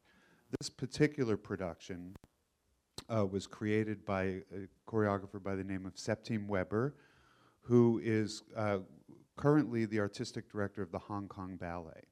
This 0.60 0.68
particular 0.68 1.38
production 1.38 2.14
uh, 3.08 3.24
was 3.24 3.46
created 3.46 4.04
by 4.04 4.22
a 4.22 4.68
choreographer 4.86 5.42
by 5.42 5.54
the 5.54 5.64
name 5.64 5.86
of 5.86 5.94
Septime 5.94 6.46
Webre, 6.46 6.92
who 7.62 8.00
is 8.04 8.42
uh, 8.54 8.78
currently 9.36 9.86
the 9.86 9.98
artistic 9.98 10.52
director 10.52 10.82
of 10.82 10.92
the 10.92 10.98
Hong 10.98 11.26
Kong 11.26 11.56
Ballet. 11.56 12.02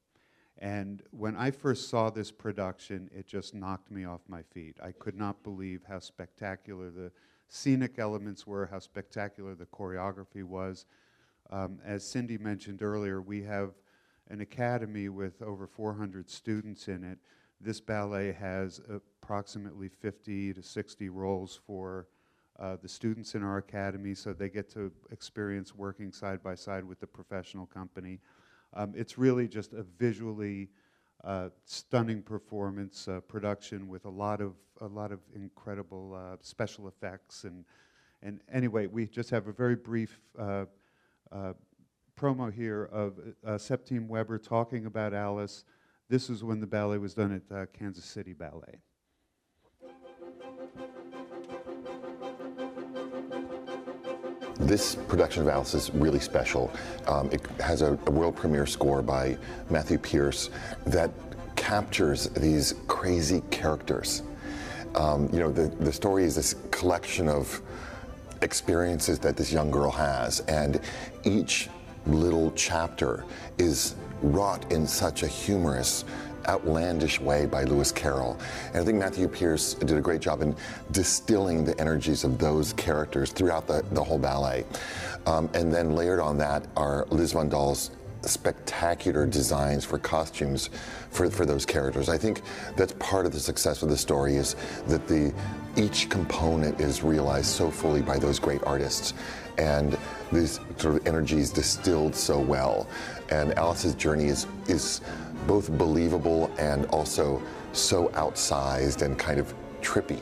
And 0.57 1.03
when 1.11 1.37
I 1.37 1.51
first 1.51 1.91
saw 1.91 2.09
this 2.09 2.31
production, 2.31 3.11
it 3.15 3.27
just 3.27 3.55
knocked 3.55 3.91
me 3.91 4.07
off 4.07 4.23
my 4.27 4.43
feet. 4.43 4.79
I 4.83 4.93
could 4.93 5.17
not 5.17 5.43
believe 5.43 5.83
how 5.87 5.99
spectacular 5.99 6.91
the 6.91 7.13
scenic 7.49 7.99
elements 7.99 8.47
were, 8.47 8.67
how 8.67 8.79
spectacular 8.79 9.55
the 9.55 9.67
choreography 9.67 10.45
was. 10.45 10.87
Um, 11.51 11.79
as 11.85 12.07
Cindy 12.07 12.39
mentioned 12.39 12.81
earlier, 12.83 13.21
we 13.21 13.43
have 13.43 13.73
an 14.29 14.41
academy 14.41 15.11
with 15.11 15.43
over 15.43 15.67
400 15.67 16.31
students 16.31 16.89
in 16.89 17.05
it. 17.05 17.19
This 17.61 17.81
ballet 17.81 18.33
has 18.33 18.81
approximately 18.89 19.89
50 19.89 20.55
to 20.55 20.63
60 20.63 21.09
roles 21.11 21.61
for 21.67 22.09
uh, 22.59 22.77
the 22.83 22.89
students 22.89 23.35
in 23.35 23.43
our 23.43 23.59
academy, 23.59 24.15
so 24.15 24.33
they 24.33 24.49
get 24.49 24.71
to 24.71 24.91
experience 25.11 25.75
working 25.75 26.13
side 26.13 26.43
by 26.43 26.55
side 26.55 26.85
with 26.85 27.01
the 27.01 27.07
professional 27.07 27.67
company. 27.67 28.21
Um, 28.75 28.93
it's 28.97 29.19
really 29.19 29.49
just 29.49 29.73
a 29.73 29.83
visually 29.99 30.69
uh, 31.25 31.51
stunning 31.65 32.23
performance 32.23 33.09
uh, 33.09 33.21
production 33.21 33.89
with 33.89 34.05
a 34.05 34.11
lot 34.11 34.41
of 34.41 34.55
a 34.81 34.87
lot 34.87 35.13
of 35.13 35.21
incredible 35.35 36.15
uh, 36.15 36.37
special 36.41 36.89
effects 36.89 37.45
and 37.45 37.65
and 38.23 38.41
anyway, 38.53 38.87
we 38.87 39.07
just 39.07 39.31
have 39.31 39.49
a 39.49 39.53
very 39.53 39.77
brief 39.77 40.21
uh, 40.39 40.67
uh, 41.33 41.55
promo 42.19 42.53
here 42.53 42.85
of 42.93 43.19
Septime 43.59 44.09
Webre 44.09 44.43
talking 44.43 44.85
about 44.85 45.15
Alice. 45.15 45.65
This 46.11 46.29
is 46.29 46.43
when 46.43 46.59
the 46.59 46.67
ballet 46.67 46.99
was 46.99 47.15
done 47.15 47.33
at 47.33 47.57
uh, 47.57 47.67
Kansas 47.67 48.05
City 48.05 48.33
Ballet. 48.33 48.81
This 54.59 54.97
production 54.97 55.43
of 55.43 55.49
Alice 55.49 55.75
is 55.75 55.93
really 55.95 56.19
special. 56.19 56.73
Um, 57.07 57.31
it 57.31 57.47
has 57.61 57.83
a, 57.83 57.97
a 58.07 58.11
world 58.11 58.35
premiere 58.35 58.67
score 58.67 59.03
by 59.03 59.39
Matthew 59.71 59.99
Pierce 59.99 60.51
that 60.85 61.13
captures 61.55 62.29
these 62.31 62.75
crazy 62.89 63.41
characters. 63.53 64.25
Um, 64.97 65.29
you 65.33 65.39
know, 65.39 65.53
the, 65.53 65.69
the 65.77 65.93
story 65.93 66.25
is 66.25 66.35
this 66.35 66.57
collection 66.73 67.29
of 67.29 67.63
experiences 68.43 69.21
that 69.21 69.37
this 69.37 69.53
young 69.53 69.71
girl 69.71 69.93
has. 69.93 70.41
And 70.41 70.81
each 71.23 71.69
little 72.07 72.51
chapter 72.57 73.25
is 73.59 73.95
wrought 74.23 74.71
in 74.73 74.87
such 74.87 75.23
a 75.23 75.27
humorous, 75.27 76.05
outlandish 76.49 77.21
way 77.21 77.47
by 77.47 77.65
Lewis 77.65 77.93
Carroll. 77.93 78.39
And 78.69 78.79
I 78.79 78.85
think 78.85 78.99
Matthew 78.99 79.29
Pierce 79.29 79.75
did 79.75 79.97
a 79.97 80.01
great 80.01 80.21
job 80.21 80.43
in 80.43 80.57
distilling 80.91 81.65
the 81.65 81.79
energies 81.81 82.25
of 82.25 82.39
those 82.39 82.73
characters 82.75 83.33
throughout 83.33 83.67
the, 83.67 83.85
the 83.93 84.03
whole 84.03 84.19
ballet. 84.19 84.65
Um, 85.27 85.51
and 85.55 85.73
then 85.73 85.95
layered 85.95 86.21
on 86.21 86.39
that 86.39 86.67
are 86.77 87.07
Liz 87.11 87.33
Vandal's 87.33 87.91
spectacular 88.23 89.27
designs 89.27 89.85
for 89.85 89.99
costumes 89.99 90.71
for, 91.11 91.31
for 91.31 91.47
those 91.47 91.65
characters. 91.65 92.09
I 92.09 92.19
think 92.19 92.43
that's 92.77 92.93
part 92.99 93.27
of 93.27 93.33
the 93.33 93.41
success 93.41 93.83
of 93.83 93.89
the 93.89 93.97
story 93.97 94.37
is 94.37 94.57
that 94.87 95.07
the 95.07 95.33
each 95.77 96.09
component 96.09 96.81
is 96.81 97.03
realized 97.03 97.47
so 97.47 97.71
fully 97.71 98.03
by 98.03 98.19
those 98.19 98.39
great 98.39 98.63
artists 98.65 99.15
and 99.59 99.97
these 100.33 100.59
sort 100.77 100.97
of 100.97 101.07
energies 101.07 101.51
distilled 101.51 102.15
so 102.15 102.39
well. 102.39 102.89
And 103.31 103.53
Alice's 103.55 103.95
journey 103.95 104.27
is 104.27 104.47
is 104.69 105.01
both 105.47 105.71
believable 105.79 106.51
and 106.59 106.87
also 106.87 107.43
so 107.73 108.09
outsized 108.09 109.03
and 109.03 109.19
kind 109.19 109.39
of 109.39 109.55
trippy. 109.81 110.21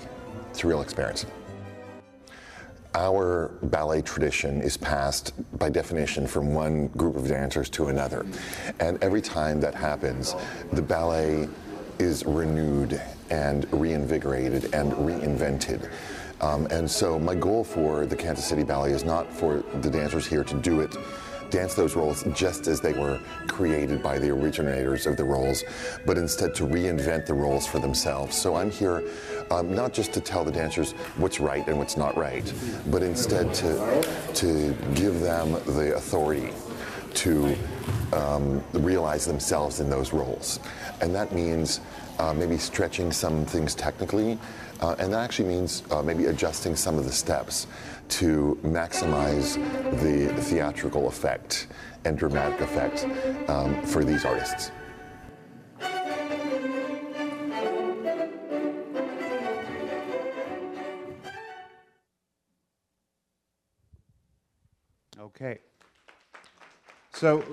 It's 0.50 0.64
a 0.64 0.66
real 0.66 0.82
experience. 0.82 1.26
Our 2.98 3.52
ballet 3.62 4.02
tradition 4.02 4.60
is 4.60 4.76
passed 4.76 5.32
by 5.56 5.70
definition 5.70 6.26
from 6.26 6.52
one 6.52 6.88
group 6.88 7.14
of 7.14 7.28
dancers 7.28 7.70
to 7.70 7.86
another. 7.86 8.26
And 8.80 9.00
every 9.04 9.22
time 9.22 9.60
that 9.60 9.72
happens, 9.72 10.34
the 10.72 10.82
ballet 10.82 11.48
is 12.00 12.26
renewed 12.26 13.00
and 13.30 13.72
reinvigorated 13.72 14.74
and 14.74 14.92
reinvented. 14.94 15.88
Um, 16.40 16.66
and 16.72 16.90
so 16.90 17.20
my 17.20 17.36
goal 17.36 17.62
for 17.62 18.04
the 18.04 18.16
Kansas 18.16 18.44
City 18.44 18.64
Ballet 18.64 18.90
is 18.90 19.04
not 19.04 19.32
for 19.32 19.62
the 19.80 19.90
dancers 19.90 20.26
here 20.26 20.42
to 20.42 20.54
do 20.56 20.80
it 20.80 20.96
dance 21.50 21.74
those 21.74 21.96
roles 21.96 22.24
just 22.34 22.66
as 22.66 22.80
they 22.80 22.92
were 22.92 23.18
created 23.46 24.02
by 24.02 24.18
the 24.18 24.30
originators 24.30 25.06
of 25.06 25.16
the 25.16 25.24
roles, 25.24 25.64
but 26.06 26.18
instead 26.18 26.54
to 26.54 26.64
reinvent 26.64 27.26
the 27.26 27.34
roles 27.34 27.66
for 27.66 27.78
themselves. 27.78 28.36
So 28.36 28.54
I'm 28.54 28.70
here 28.70 29.02
um, 29.50 29.74
not 29.74 29.92
just 29.92 30.12
to 30.12 30.20
tell 30.20 30.44
the 30.44 30.52
dancers 30.52 30.92
what's 31.16 31.40
right 31.40 31.66
and 31.68 31.78
what's 31.78 31.96
not 31.96 32.16
right, 32.16 32.52
but 32.90 33.02
instead 33.02 33.52
to, 33.54 34.02
to 34.34 34.74
give 34.94 35.20
them 35.20 35.52
the 35.74 35.94
authority 35.96 36.52
to 37.14 37.56
um, 38.12 38.62
realize 38.72 39.24
themselves 39.24 39.80
in 39.80 39.90
those 39.90 40.12
roles. 40.12 40.60
And 41.00 41.14
that 41.14 41.32
means 41.32 41.80
uh, 42.18 42.32
maybe 42.32 42.58
stretching 42.58 43.12
some 43.12 43.44
things 43.44 43.74
technically, 43.74 44.38
Uh, 44.80 44.94
and 45.00 45.12
that 45.12 45.24
actually 45.24 45.48
means 45.48 45.82
uh, 45.90 46.02
maybe 46.02 46.26
adjusting 46.26 46.76
some 46.76 46.98
of 47.00 47.04
the 47.04 47.12
steps 47.12 47.66
to 48.08 48.56
maximize 48.62 49.58
the 50.00 50.30
theatrical 50.42 51.08
effect 51.08 51.66
and 52.04 52.16
dramatic 52.16 52.60
effect 52.60 53.04
um, 53.48 53.74
for 53.82 54.04
these 54.04 54.24
artists. 54.24 54.70
Okay. 65.40 65.60
So 67.12 67.44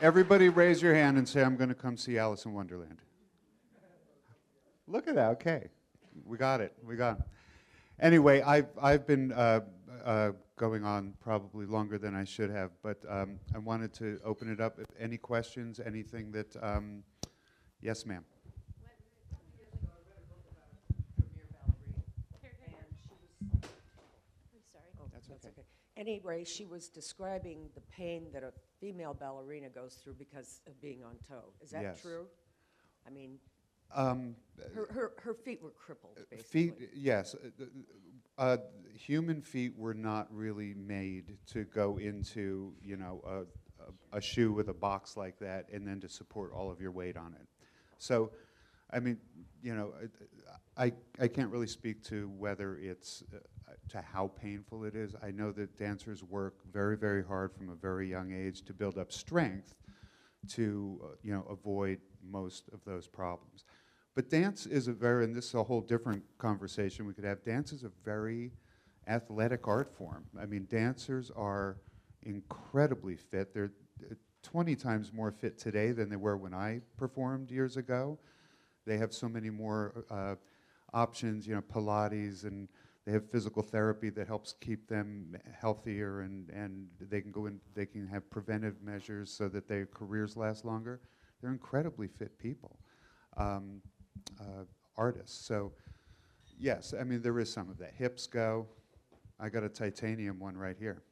everybody 0.00 0.48
raise 0.48 0.80
your 0.80 0.94
hand 0.94 1.18
and 1.18 1.28
say, 1.28 1.42
I'm 1.42 1.56
going 1.56 1.68
to 1.68 1.74
come 1.74 1.98
see 1.98 2.16
Alice 2.16 2.46
in 2.46 2.54
Wonderland. 2.54 3.02
Look 4.86 5.08
at 5.08 5.14
that. 5.16 5.28
Okay. 5.32 5.68
We 6.24 6.38
got 6.38 6.62
it. 6.62 6.72
We 6.82 6.96
got 6.96 7.18
it. 7.18 7.24
Anyway, 8.00 8.40
I've, 8.40 8.68
I've 8.80 9.06
been 9.06 9.32
uh, 9.32 9.60
uh, 10.06 10.30
going 10.56 10.84
on 10.84 11.12
probably 11.20 11.66
longer 11.66 11.98
than 11.98 12.14
I 12.14 12.24
should 12.24 12.48
have, 12.48 12.70
but 12.82 13.02
um, 13.10 13.38
I 13.54 13.58
wanted 13.58 13.92
to 13.94 14.18
open 14.24 14.50
it 14.50 14.58
up. 14.58 14.78
If 14.78 14.88
any 14.98 15.18
questions, 15.18 15.80
anything 15.84 16.32
that, 16.32 16.56
um, 16.62 17.02
yes, 17.82 18.06
ma'am. 18.06 18.24
That's 25.28 25.46
okay. 25.46 25.83
Anyway, 25.96 26.44
she 26.44 26.64
was 26.64 26.88
describing 26.88 27.68
the 27.74 27.80
pain 27.82 28.26
that 28.32 28.42
a 28.42 28.52
female 28.80 29.14
ballerina 29.14 29.68
goes 29.68 29.94
through 29.94 30.14
because 30.14 30.60
of 30.66 30.80
being 30.80 31.04
on 31.04 31.16
toe. 31.28 31.52
Is 31.60 31.70
that 31.70 31.82
Yes. 31.82 32.02
true? 32.02 32.26
I 33.06 33.10
mean, 33.10 33.38
Um, 33.92 34.34
her, 34.74 34.86
her, 34.90 35.12
her 35.18 35.34
feet 35.34 35.62
were 35.62 35.70
crippled, 35.70 36.18
basically. 36.30 36.70
Feet, 36.70 36.90
yes. 36.94 37.34
uh, 37.34 37.50
th- 37.56 37.70
Uh, 38.36 38.56
human 38.92 39.40
feet 39.40 39.76
were 39.76 39.94
not 39.94 40.26
really 40.34 40.74
made 40.74 41.38
to 41.46 41.62
go 41.66 41.98
into, 41.98 42.74
you 42.82 42.96
know, 42.96 43.20
a, 43.24 43.84
a, 43.84 44.18
a 44.18 44.20
shoe 44.20 44.52
with 44.52 44.68
a 44.68 44.74
box 44.74 45.16
like 45.16 45.38
that 45.38 45.68
and 45.70 45.86
then 45.86 46.00
to 46.00 46.08
support 46.08 46.50
all 46.52 46.68
of 46.72 46.80
your 46.80 46.90
weight 46.90 47.16
on 47.16 47.34
it. 47.34 47.46
So, 47.98 48.32
I 48.90 48.98
mean, 48.98 49.20
you 49.62 49.76
know, 49.76 49.94
I, 50.76 50.92
I 51.20 51.28
can't 51.28 51.50
really 51.52 51.68
speak 51.68 52.02
to 52.04 52.28
whether 52.30 52.76
it's, 52.78 53.22
uh, 53.32 53.38
to 53.90 54.00
how 54.00 54.28
painful 54.40 54.84
it 54.84 54.94
is. 54.94 55.14
I 55.22 55.30
know 55.30 55.52
that 55.52 55.78
dancers 55.78 56.22
work 56.22 56.54
very, 56.72 56.96
very 56.96 57.24
hard 57.24 57.52
from 57.52 57.68
a 57.68 57.74
very 57.74 58.08
young 58.08 58.32
age 58.32 58.62
to 58.62 58.72
build 58.72 58.98
up 58.98 59.12
strength 59.12 59.74
to, 60.50 61.00
uh, 61.02 61.06
you 61.22 61.32
know, 61.32 61.46
avoid 61.50 62.00
most 62.22 62.68
of 62.72 62.84
those 62.84 63.06
problems. 63.06 63.64
But 64.14 64.30
dance 64.30 64.66
is 64.66 64.88
a 64.88 64.92
very, 64.92 65.24
and 65.24 65.34
this 65.34 65.46
is 65.46 65.54
a 65.54 65.62
whole 65.62 65.80
different 65.80 66.22
conversation 66.38 67.06
we 67.06 67.14
could 67.14 67.24
have. 67.24 67.42
Dance 67.44 67.72
is 67.72 67.82
a 67.82 67.90
very 68.04 68.52
athletic 69.08 69.66
art 69.66 69.92
form. 69.96 70.24
I 70.40 70.46
mean, 70.46 70.66
dancers 70.70 71.30
are 71.34 71.78
incredibly 72.22 73.16
fit. 73.16 73.52
They're 73.52 73.72
uh, 74.10 74.14
20 74.42 74.76
times 74.76 75.12
more 75.12 75.32
fit 75.32 75.58
today 75.58 75.92
than 75.92 76.08
they 76.08 76.16
were 76.16 76.36
when 76.36 76.54
I 76.54 76.80
performed 76.96 77.50
years 77.50 77.76
ago. 77.76 78.18
They 78.86 78.98
have 78.98 79.12
so 79.12 79.28
many 79.28 79.50
more 79.50 80.04
uh, 80.10 80.34
options, 80.92 81.46
you 81.46 81.54
know, 81.54 81.62
Pilates, 81.62 82.44
and 82.44 82.68
they 83.06 83.12
have 83.12 83.30
physical 83.30 83.62
therapy 83.62 84.08
that 84.10 84.26
helps 84.26 84.54
keep 84.60 84.88
them 84.88 85.36
healthier, 85.60 86.22
and, 86.22 86.48
and 86.50 86.88
they 87.00 87.20
can 87.20 87.30
go 87.30 87.46
in, 87.46 87.60
they 87.74 87.84
can 87.84 88.06
have 88.06 88.28
preventive 88.30 88.82
measures 88.82 89.30
so 89.30 89.48
that 89.48 89.68
their 89.68 89.86
careers 89.86 90.36
last 90.36 90.64
longer. 90.64 91.00
They're 91.40 91.52
incredibly 91.52 92.08
fit 92.08 92.38
people 92.38 92.78
um, 93.36 93.82
uh, 94.40 94.64
artists. 94.96 95.46
So, 95.46 95.72
yes, 96.58 96.94
I 96.98 97.04
mean, 97.04 97.20
there 97.20 97.38
is 97.38 97.52
some 97.52 97.68
of 97.68 97.76
that. 97.78 97.92
Hips 97.94 98.26
go. 98.26 98.66
I 99.38 99.50
got 99.50 99.64
a 99.64 99.68
titanium 99.68 100.38
one 100.38 100.56
right 100.56 100.76
here. 100.78 101.02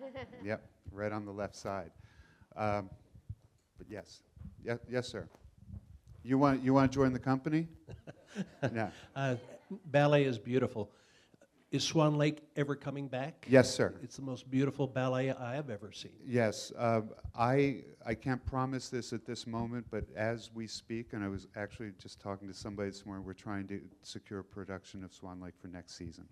yep, 0.44 0.68
right 0.90 1.12
on 1.12 1.24
the 1.24 1.32
left 1.32 1.54
side. 1.54 1.90
Um, 2.56 2.90
but 3.76 3.86
yes, 3.88 4.22
yes, 4.64 4.78
yes, 4.90 5.06
sir. 5.06 5.28
You 6.24 6.36
want 6.36 6.64
you 6.64 6.74
want 6.74 6.90
to 6.90 6.94
join 6.96 7.12
the 7.12 7.18
company? 7.18 7.68
no. 8.72 8.90
Uh, 9.14 9.36
ballet 9.86 10.24
is 10.24 10.36
beautiful. 10.36 10.90
Is 11.70 11.84
Swan 11.84 12.16
Lake 12.16 12.40
ever 12.56 12.74
coming 12.74 13.08
back? 13.08 13.46
Yes, 13.46 13.72
sir. 13.72 13.94
It's 14.02 14.16
the 14.16 14.22
most 14.22 14.50
beautiful 14.50 14.86
ballet 14.86 15.32
I 15.32 15.54
have 15.54 15.68
ever 15.68 15.92
seen. 15.92 16.12
Yes, 16.24 16.72
um, 16.78 17.10
I, 17.34 17.82
I 18.06 18.14
can't 18.14 18.42
promise 18.46 18.88
this 18.88 19.12
at 19.12 19.26
this 19.26 19.46
moment, 19.46 19.84
but 19.90 20.04
as 20.16 20.50
we 20.54 20.66
speak, 20.66 21.12
and 21.12 21.22
I 21.22 21.28
was 21.28 21.46
actually 21.56 21.92
just 22.00 22.20
talking 22.20 22.48
to 22.48 22.54
somebody 22.54 22.88
this 22.88 23.04
morning, 23.04 23.22
we're 23.26 23.34
trying 23.34 23.66
to 23.68 23.82
secure 24.02 24.42
production 24.42 25.04
of 25.04 25.12
Swan 25.12 25.42
Lake 25.42 25.52
for 25.60 25.68
next 25.68 25.98
season 25.98 26.24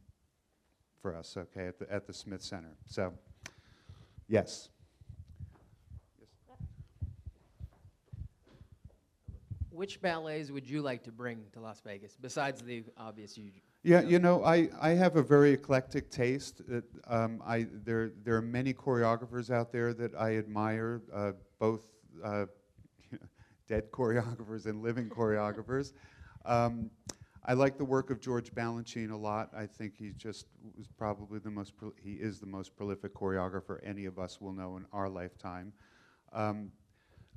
for 1.02 1.14
us, 1.14 1.36
okay, 1.36 1.66
at 1.66 1.78
the, 1.78 1.92
at 1.92 2.06
the 2.06 2.14
Smith 2.14 2.42
Center. 2.42 2.74
So, 2.86 3.12
yes. 4.28 4.70
Which 9.68 10.00
ballets 10.00 10.50
would 10.50 10.66
you 10.66 10.80
like 10.80 11.04
to 11.04 11.12
bring 11.12 11.44
to 11.52 11.60
Las 11.60 11.82
Vegas 11.84 12.16
besides 12.18 12.62
the 12.62 12.84
obvious 12.96 13.36
you? 13.36 13.50
Yeah, 13.86 14.00
you 14.00 14.18
know, 14.18 14.42
I, 14.42 14.68
I 14.80 14.90
have 14.90 15.14
a 15.14 15.22
very 15.22 15.52
eclectic 15.52 16.10
taste. 16.10 16.60
That, 16.68 16.82
um, 17.06 17.40
I, 17.46 17.68
there, 17.84 18.10
there 18.24 18.34
are 18.34 18.42
many 18.42 18.74
choreographers 18.74 19.48
out 19.48 19.70
there 19.70 19.94
that 19.94 20.12
I 20.16 20.38
admire, 20.38 21.02
uh, 21.14 21.32
both 21.60 21.86
uh, 22.24 22.46
dead 23.68 23.92
choreographers 23.92 24.66
and 24.66 24.82
living 24.82 25.08
choreographers. 25.08 25.92
Um, 26.44 26.90
I 27.44 27.52
like 27.52 27.78
the 27.78 27.84
work 27.84 28.10
of 28.10 28.20
George 28.20 28.52
Balanchine 28.52 29.12
a 29.12 29.16
lot. 29.16 29.50
I 29.56 29.66
think 29.66 29.96
he 29.96 30.14
just 30.18 30.46
was 30.76 30.88
probably 30.88 31.38
the 31.38 31.52
most, 31.52 31.76
pro- 31.76 31.94
he 32.02 32.14
is 32.14 32.40
the 32.40 32.46
most 32.46 32.76
prolific 32.76 33.14
choreographer 33.14 33.78
any 33.84 34.06
of 34.06 34.18
us 34.18 34.40
will 34.40 34.52
know 34.52 34.78
in 34.78 34.86
our 34.92 35.08
lifetime. 35.08 35.72
Um, 36.32 36.72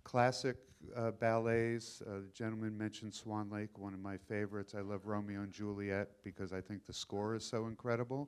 classic 0.10 0.58
uh, 0.96 1.12
ballets. 1.12 2.02
Uh, 2.02 2.22
the 2.22 2.32
gentleman 2.34 2.76
mentioned 2.76 3.14
Swan 3.14 3.48
Lake, 3.52 3.78
one 3.78 3.94
of 3.94 4.00
my 4.00 4.18
favorites. 4.18 4.74
I 4.76 4.82
love 4.82 5.06
Romeo 5.06 5.42
and 5.42 5.52
Juliet 5.52 6.10
because 6.24 6.52
I 6.52 6.62
think 6.62 6.88
the 6.88 6.94
score 6.94 7.36
is 7.36 7.46
so 7.46 7.68
incredible. 7.68 8.28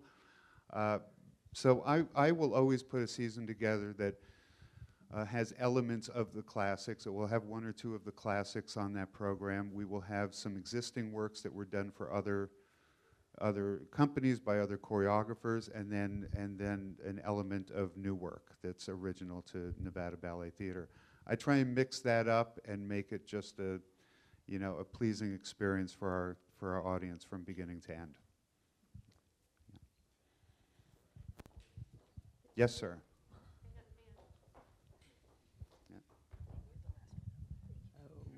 Uh, 0.71 0.99
so 1.53 1.83
I, 1.87 2.03
I 2.13 2.33
will 2.33 2.53
always 2.53 2.83
put 2.83 3.01
a 3.01 3.07
season 3.07 3.47
together 3.47 3.95
that 3.97 4.13
uh, 5.11 5.25
has 5.25 5.55
elements 5.57 6.07
of 6.07 6.33
the 6.35 6.43
classics. 6.43 7.07
It 7.07 7.13
will 7.13 7.25
have 7.25 7.45
one 7.45 7.63
or 7.63 7.71
two 7.71 7.95
of 7.95 8.05
the 8.05 8.11
classics 8.11 8.77
on 8.77 8.93
that 8.93 9.11
program. 9.11 9.71
We 9.73 9.85
will 9.85 10.01
have 10.01 10.35
some 10.35 10.55
existing 10.57 11.11
works 11.11 11.41
that 11.41 11.51
were 11.51 11.65
done 11.65 11.91
for 11.91 12.13
other 12.13 12.51
other 13.39 13.81
companies 13.89 14.39
by 14.39 14.59
other 14.59 14.77
choreographers, 14.77 15.73
and 15.73 15.91
then 15.91 16.27
and 16.37 16.59
then 16.59 16.95
an 17.03 17.19
element 17.25 17.71
of 17.71 17.97
new 17.97 18.13
work 18.13 18.51
that's 18.61 18.87
original 18.87 19.41
to 19.53 19.73
Nevada 19.81 20.15
Ballet 20.17 20.51
Theater. 20.51 20.89
I 21.27 21.36
try 21.36 21.57
and 21.57 21.73
mix 21.73 21.99
that 22.01 22.27
up 22.27 22.60
and 22.65 22.88
make 22.88 23.12
it 23.12 23.27
just 23.27 23.60
a, 23.60 23.79
you 24.47 24.60
know, 24.60 24.77
a 24.79 24.84
pleasing 24.84 25.34
experience 25.34 25.93
for 25.93 26.10
our 26.10 26.38
for 26.57 26.75
our 26.75 26.88
audience 26.88 27.23
from 27.23 27.41
beginning 27.41 27.81
to 27.81 27.95
end. 27.95 28.15
Yes, 32.55 32.75
sir. 32.75 33.01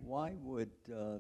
Why 0.06 0.36
would 0.42 0.70
uh, 0.90 1.18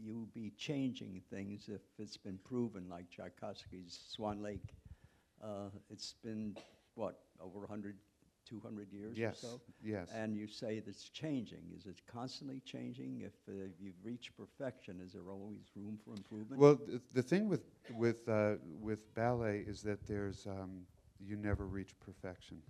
you 0.00 0.26
be 0.34 0.52
changing 0.56 1.22
things 1.30 1.68
if 1.68 1.82
it's 1.98 2.16
been 2.16 2.38
proven, 2.42 2.88
like 2.88 3.10
Tchaikovsky's 3.10 4.00
Swan 4.08 4.42
Lake? 4.42 4.74
Uh, 5.42 5.68
it's 5.90 6.14
been, 6.24 6.56
what, 6.94 7.20
over 7.40 7.58
a 7.58 7.68
100, 7.68 7.96
200 8.48 8.92
years 8.92 9.16
Yes, 9.16 9.42
or 9.44 9.48
so? 9.48 9.60
yes. 9.82 10.08
And 10.14 10.36
you 10.36 10.46
say 10.46 10.80
that 10.80 10.88
it's 10.88 11.08
changing. 11.08 11.62
Is 11.76 11.86
it 11.86 12.00
constantly 12.06 12.60
changing? 12.64 13.22
If 13.22 13.32
uh, 13.48 13.66
you've 13.80 13.94
reached 14.04 14.36
perfection, 14.36 15.00
is 15.04 15.12
there 15.12 15.28
always 15.30 15.60
room 15.74 15.98
for 16.04 16.12
improvement? 16.12 16.60
Well, 16.60 16.76
th- 16.76 17.00
the 17.12 17.22
thing 17.22 17.48
with 17.48 17.64
with 17.90 18.28
uh, 18.28 18.54
with 18.80 19.14
ballet 19.14 19.64
is 19.66 19.82
that 19.82 20.06
there's 20.06 20.46
um, 20.46 20.86
you 21.20 21.36
never 21.36 21.66
reach 21.66 21.94
perfection. 22.00 22.62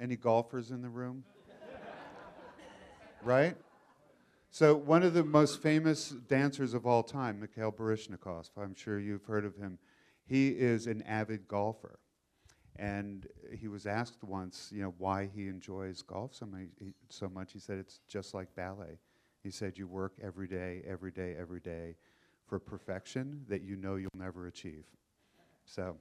Any 0.00 0.16
golfers 0.16 0.70
in 0.70 0.80
the 0.82 0.88
room? 0.88 1.24
right? 3.22 3.56
So 4.50 4.74
one 4.74 5.02
of 5.02 5.14
the 5.14 5.22
most 5.22 5.60
famous 5.62 6.08
dancers 6.08 6.74
of 6.74 6.86
all 6.86 7.02
time, 7.02 7.38
Mikhail 7.40 7.70
Baryshnikov, 7.70 8.48
I'm 8.56 8.74
sure 8.74 8.98
you've 8.98 9.24
heard 9.26 9.44
of 9.44 9.56
him. 9.56 9.78
He 10.26 10.48
is 10.48 10.86
an 10.86 11.02
avid 11.02 11.46
golfer. 11.46 11.98
And 12.76 13.26
he 13.52 13.68
was 13.68 13.86
asked 13.86 14.22
once, 14.22 14.70
you 14.72 14.82
know, 14.82 14.94
why 14.98 15.28
he 15.34 15.48
enjoys 15.48 16.02
golf 16.02 16.34
so, 16.34 16.46
much. 16.46 16.68
he, 16.78 16.92
so 17.08 17.28
much. 17.28 17.52
He 17.52 17.58
said 17.58 17.78
it's 17.78 18.00
just 18.08 18.32
like 18.32 18.54
ballet. 18.54 18.98
He 19.42 19.50
said 19.50 19.76
you 19.76 19.86
work 19.86 20.14
every 20.22 20.48
day, 20.48 20.82
every 20.86 21.10
day, 21.10 21.34
every 21.38 21.60
day 21.60 21.96
for 22.46 22.58
perfection 22.58 23.44
that 23.48 23.62
you 23.62 23.76
know 23.76 23.96
you'll 23.96 24.10
never 24.14 24.46
achieve. 24.46 24.84
So, 25.64 25.96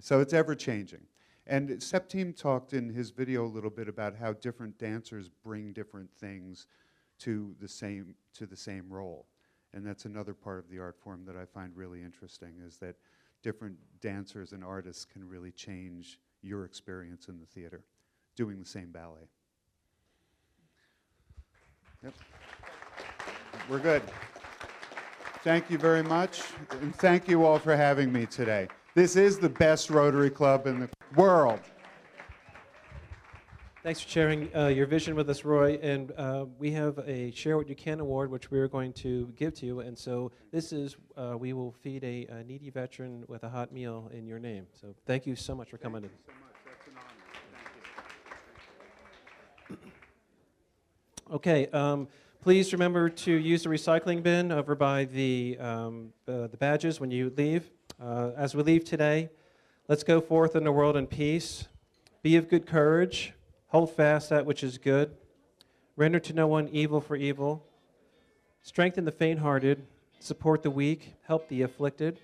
so 0.00 0.20
it's 0.20 0.32
ever 0.32 0.54
changing. 0.54 1.02
And 1.46 1.70
Septime 1.70 2.36
talked 2.36 2.74
in 2.74 2.90
his 2.90 3.10
video 3.10 3.44
a 3.44 3.48
little 3.48 3.70
bit 3.70 3.88
about 3.88 4.14
how 4.14 4.34
different 4.34 4.78
dancers 4.78 5.30
bring 5.42 5.72
different 5.72 6.10
things 6.20 6.66
to 7.20 7.54
the 7.60 7.68
same 7.68 8.14
to 8.34 8.46
the 8.46 8.56
same 8.56 8.90
role. 8.90 9.26
And 9.72 9.86
that's 9.86 10.04
another 10.04 10.34
part 10.34 10.58
of 10.58 10.70
the 10.70 10.78
art 10.78 10.96
form 10.98 11.24
that 11.26 11.36
I 11.36 11.46
find 11.46 11.74
really 11.74 12.02
interesting 12.02 12.54
is 12.66 12.76
that 12.78 12.96
different 13.42 13.76
dancers 14.00 14.52
and 14.52 14.64
artists 14.64 15.04
can 15.04 15.28
really 15.28 15.50
change 15.52 16.18
your 16.42 16.64
experience 16.64 17.28
in 17.28 17.38
the 17.38 17.46
theater 17.46 17.84
doing 18.36 18.58
the 18.58 18.66
same 18.66 18.90
ballet. 18.90 19.28
Yep. 22.02 22.14
We're 23.68 23.80
good. 23.80 24.02
Thank 25.42 25.70
you 25.70 25.78
very 25.78 26.02
much, 26.02 26.42
and 26.80 26.94
thank 26.96 27.28
you 27.28 27.44
all 27.44 27.58
for 27.58 27.76
having 27.76 28.12
me 28.12 28.26
today. 28.26 28.68
This 28.94 29.16
is 29.16 29.38
the 29.38 29.48
best 29.48 29.90
Rotary 29.90 30.30
Club 30.30 30.66
in 30.66 30.80
the 30.80 30.88
world. 31.16 31.60
Thanks 33.84 34.00
for 34.00 34.08
sharing 34.08 34.54
uh, 34.56 34.66
your 34.66 34.86
vision 34.86 35.14
with 35.14 35.30
us, 35.30 35.44
Roy. 35.44 35.78
And 35.80 36.10
uh, 36.18 36.46
we 36.58 36.72
have 36.72 36.98
a 37.06 37.30
Share 37.30 37.56
What 37.56 37.68
You 37.68 37.76
Can 37.76 38.00
award, 38.00 38.28
which 38.28 38.50
we're 38.50 38.66
going 38.66 38.92
to 38.94 39.32
give 39.36 39.54
to 39.54 39.66
you. 39.66 39.80
And 39.80 39.96
so 39.96 40.32
this 40.50 40.72
is, 40.72 40.96
uh, 41.16 41.36
we 41.38 41.52
will 41.52 41.70
feed 41.70 42.02
a, 42.02 42.26
a, 42.26 42.42
needy 42.42 42.70
veteran 42.70 43.24
with 43.28 43.44
a 43.44 43.48
hot 43.48 43.70
meal 43.70 44.10
in 44.12 44.26
your 44.26 44.40
name. 44.40 44.66
So 44.80 44.96
thank 45.06 45.28
you 45.28 45.36
so 45.36 45.54
much 45.54 45.70
for 45.70 45.78
coming 45.78 46.02
in. 46.02 46.10
Okay, 51.32 51.68
um, 51.68 52.08
please 52.42 52.72
remember 52.72 53.08
to 53.08 53.32
use 53.32 53.62
the 53.62 53.68
recycling 53.68 54.24
bin 54.24 54.50
over 54.50 54.74
by 54.74 55.04
the, 55.04 55.56
um, 55.60 56.12
uh, 56.26 56.48
the 56.48 56.56
badges 56.58 56.98
when 56.98 57.12
you 57.12 57.32
leave. 57.36 57.70
Uh, 58.02 58.32
as 58.36 58.56
we 58.56 58.64
leave 58.64 58.84
today, 58.84 59.30
let's 59.86 60.02
go 60.02 60.20
forth 60.20 60.56
in 60.56 60.64
the 60.64 60.72
world 60.72 60.96
in 60.96 61.06
peace. 61.06 61.68
Be 62.22 62.34
of 62.34 62.48
good 62.48 62.66
courage. 62.66 63.34
Hold 63.68 63.94
fast 63.94 64.30
that 64.30 64.46
which 64.46 64.64
is 64.64 64.78
good. 64.78 65.14
Render 65.96 66.20
to 66.20 66.32
no 66.32 66.46
one 66.46 66.68
evil 66.68 67.00
for 67.00 67.16
evil. 67.16 67.66
Strengthen 68.62 69.04
the 69.04 69.12
faint 69.12 69.40
hearted. 69.40 69.86
Support 70.20 70.62
the 70.62 70.70
weak. 70.70 71.14
Help 71.26 71.48
the 71.48 71.62
afflicted. 71.62 72.18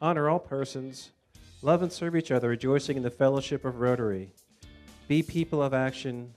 Honor 0.00 0.28
all 0.28 0.38
persons. 0.38 1.10
Love 1.62 1.82
and 1.82 1.92
serve 1.92 2.14
each 2.14 2.30
other, 2.30 2.50
rejoicing 2.50 2.96
in 2.96 3.02
the 3.02 3.10
fellowship 3.10 3.64
of 3.64 3.80
Rotary. 3.80 4.32
Be 5.08 5.22
people 5.22 5.62
of 5.62 5.74
action. 5.74 6.32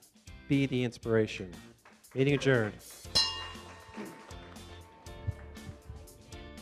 Be 0.47 0.65
the 0.65 0.83
inspiration. 0.83 1.51
Meeting 2.15 2.33
adjourned. 2.33 2.73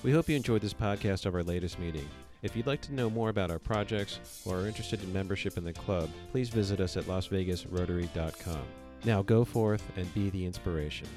We 0.04 0.12
hope 0.12 0.28
you 0.28 0.36
enjoyed 0.36 0.62
this 0.62 0.74
podcast 0.74 1.26
of 1.26 1.36
our 1.36 1.44
latest 1.44 1.80
meeting. 1.80 2.08
If 2.44 2.56
you'd 2.56 2.68
like 2.68 2.82
to 2.82 2.94
know 2.94 3.10
more 3.10 3.30
about 3.30 3.50
our 3.50 3.60
projects 3.60 4.20
or 4.46 4.60
are 4.60 4.68
interested 4.68 5.02
in 5.02 5.12
membership 5.12 5.58
in 5.58 5.64
the 5.64 5.74
club, 5.74 6.10
please 6.32 6.50
visit 6.50 6.80
us 6.80 6.96
at 6.96 7.06
lasvegasrotary.com. 7.06 8.62
Now 9.06 9.24
go 9.24 9.44
forth 9.44 9.84
and 9.96 10.14
be 10.14 10.30
the 10.30 10.46
inspiration. 10.46 11.08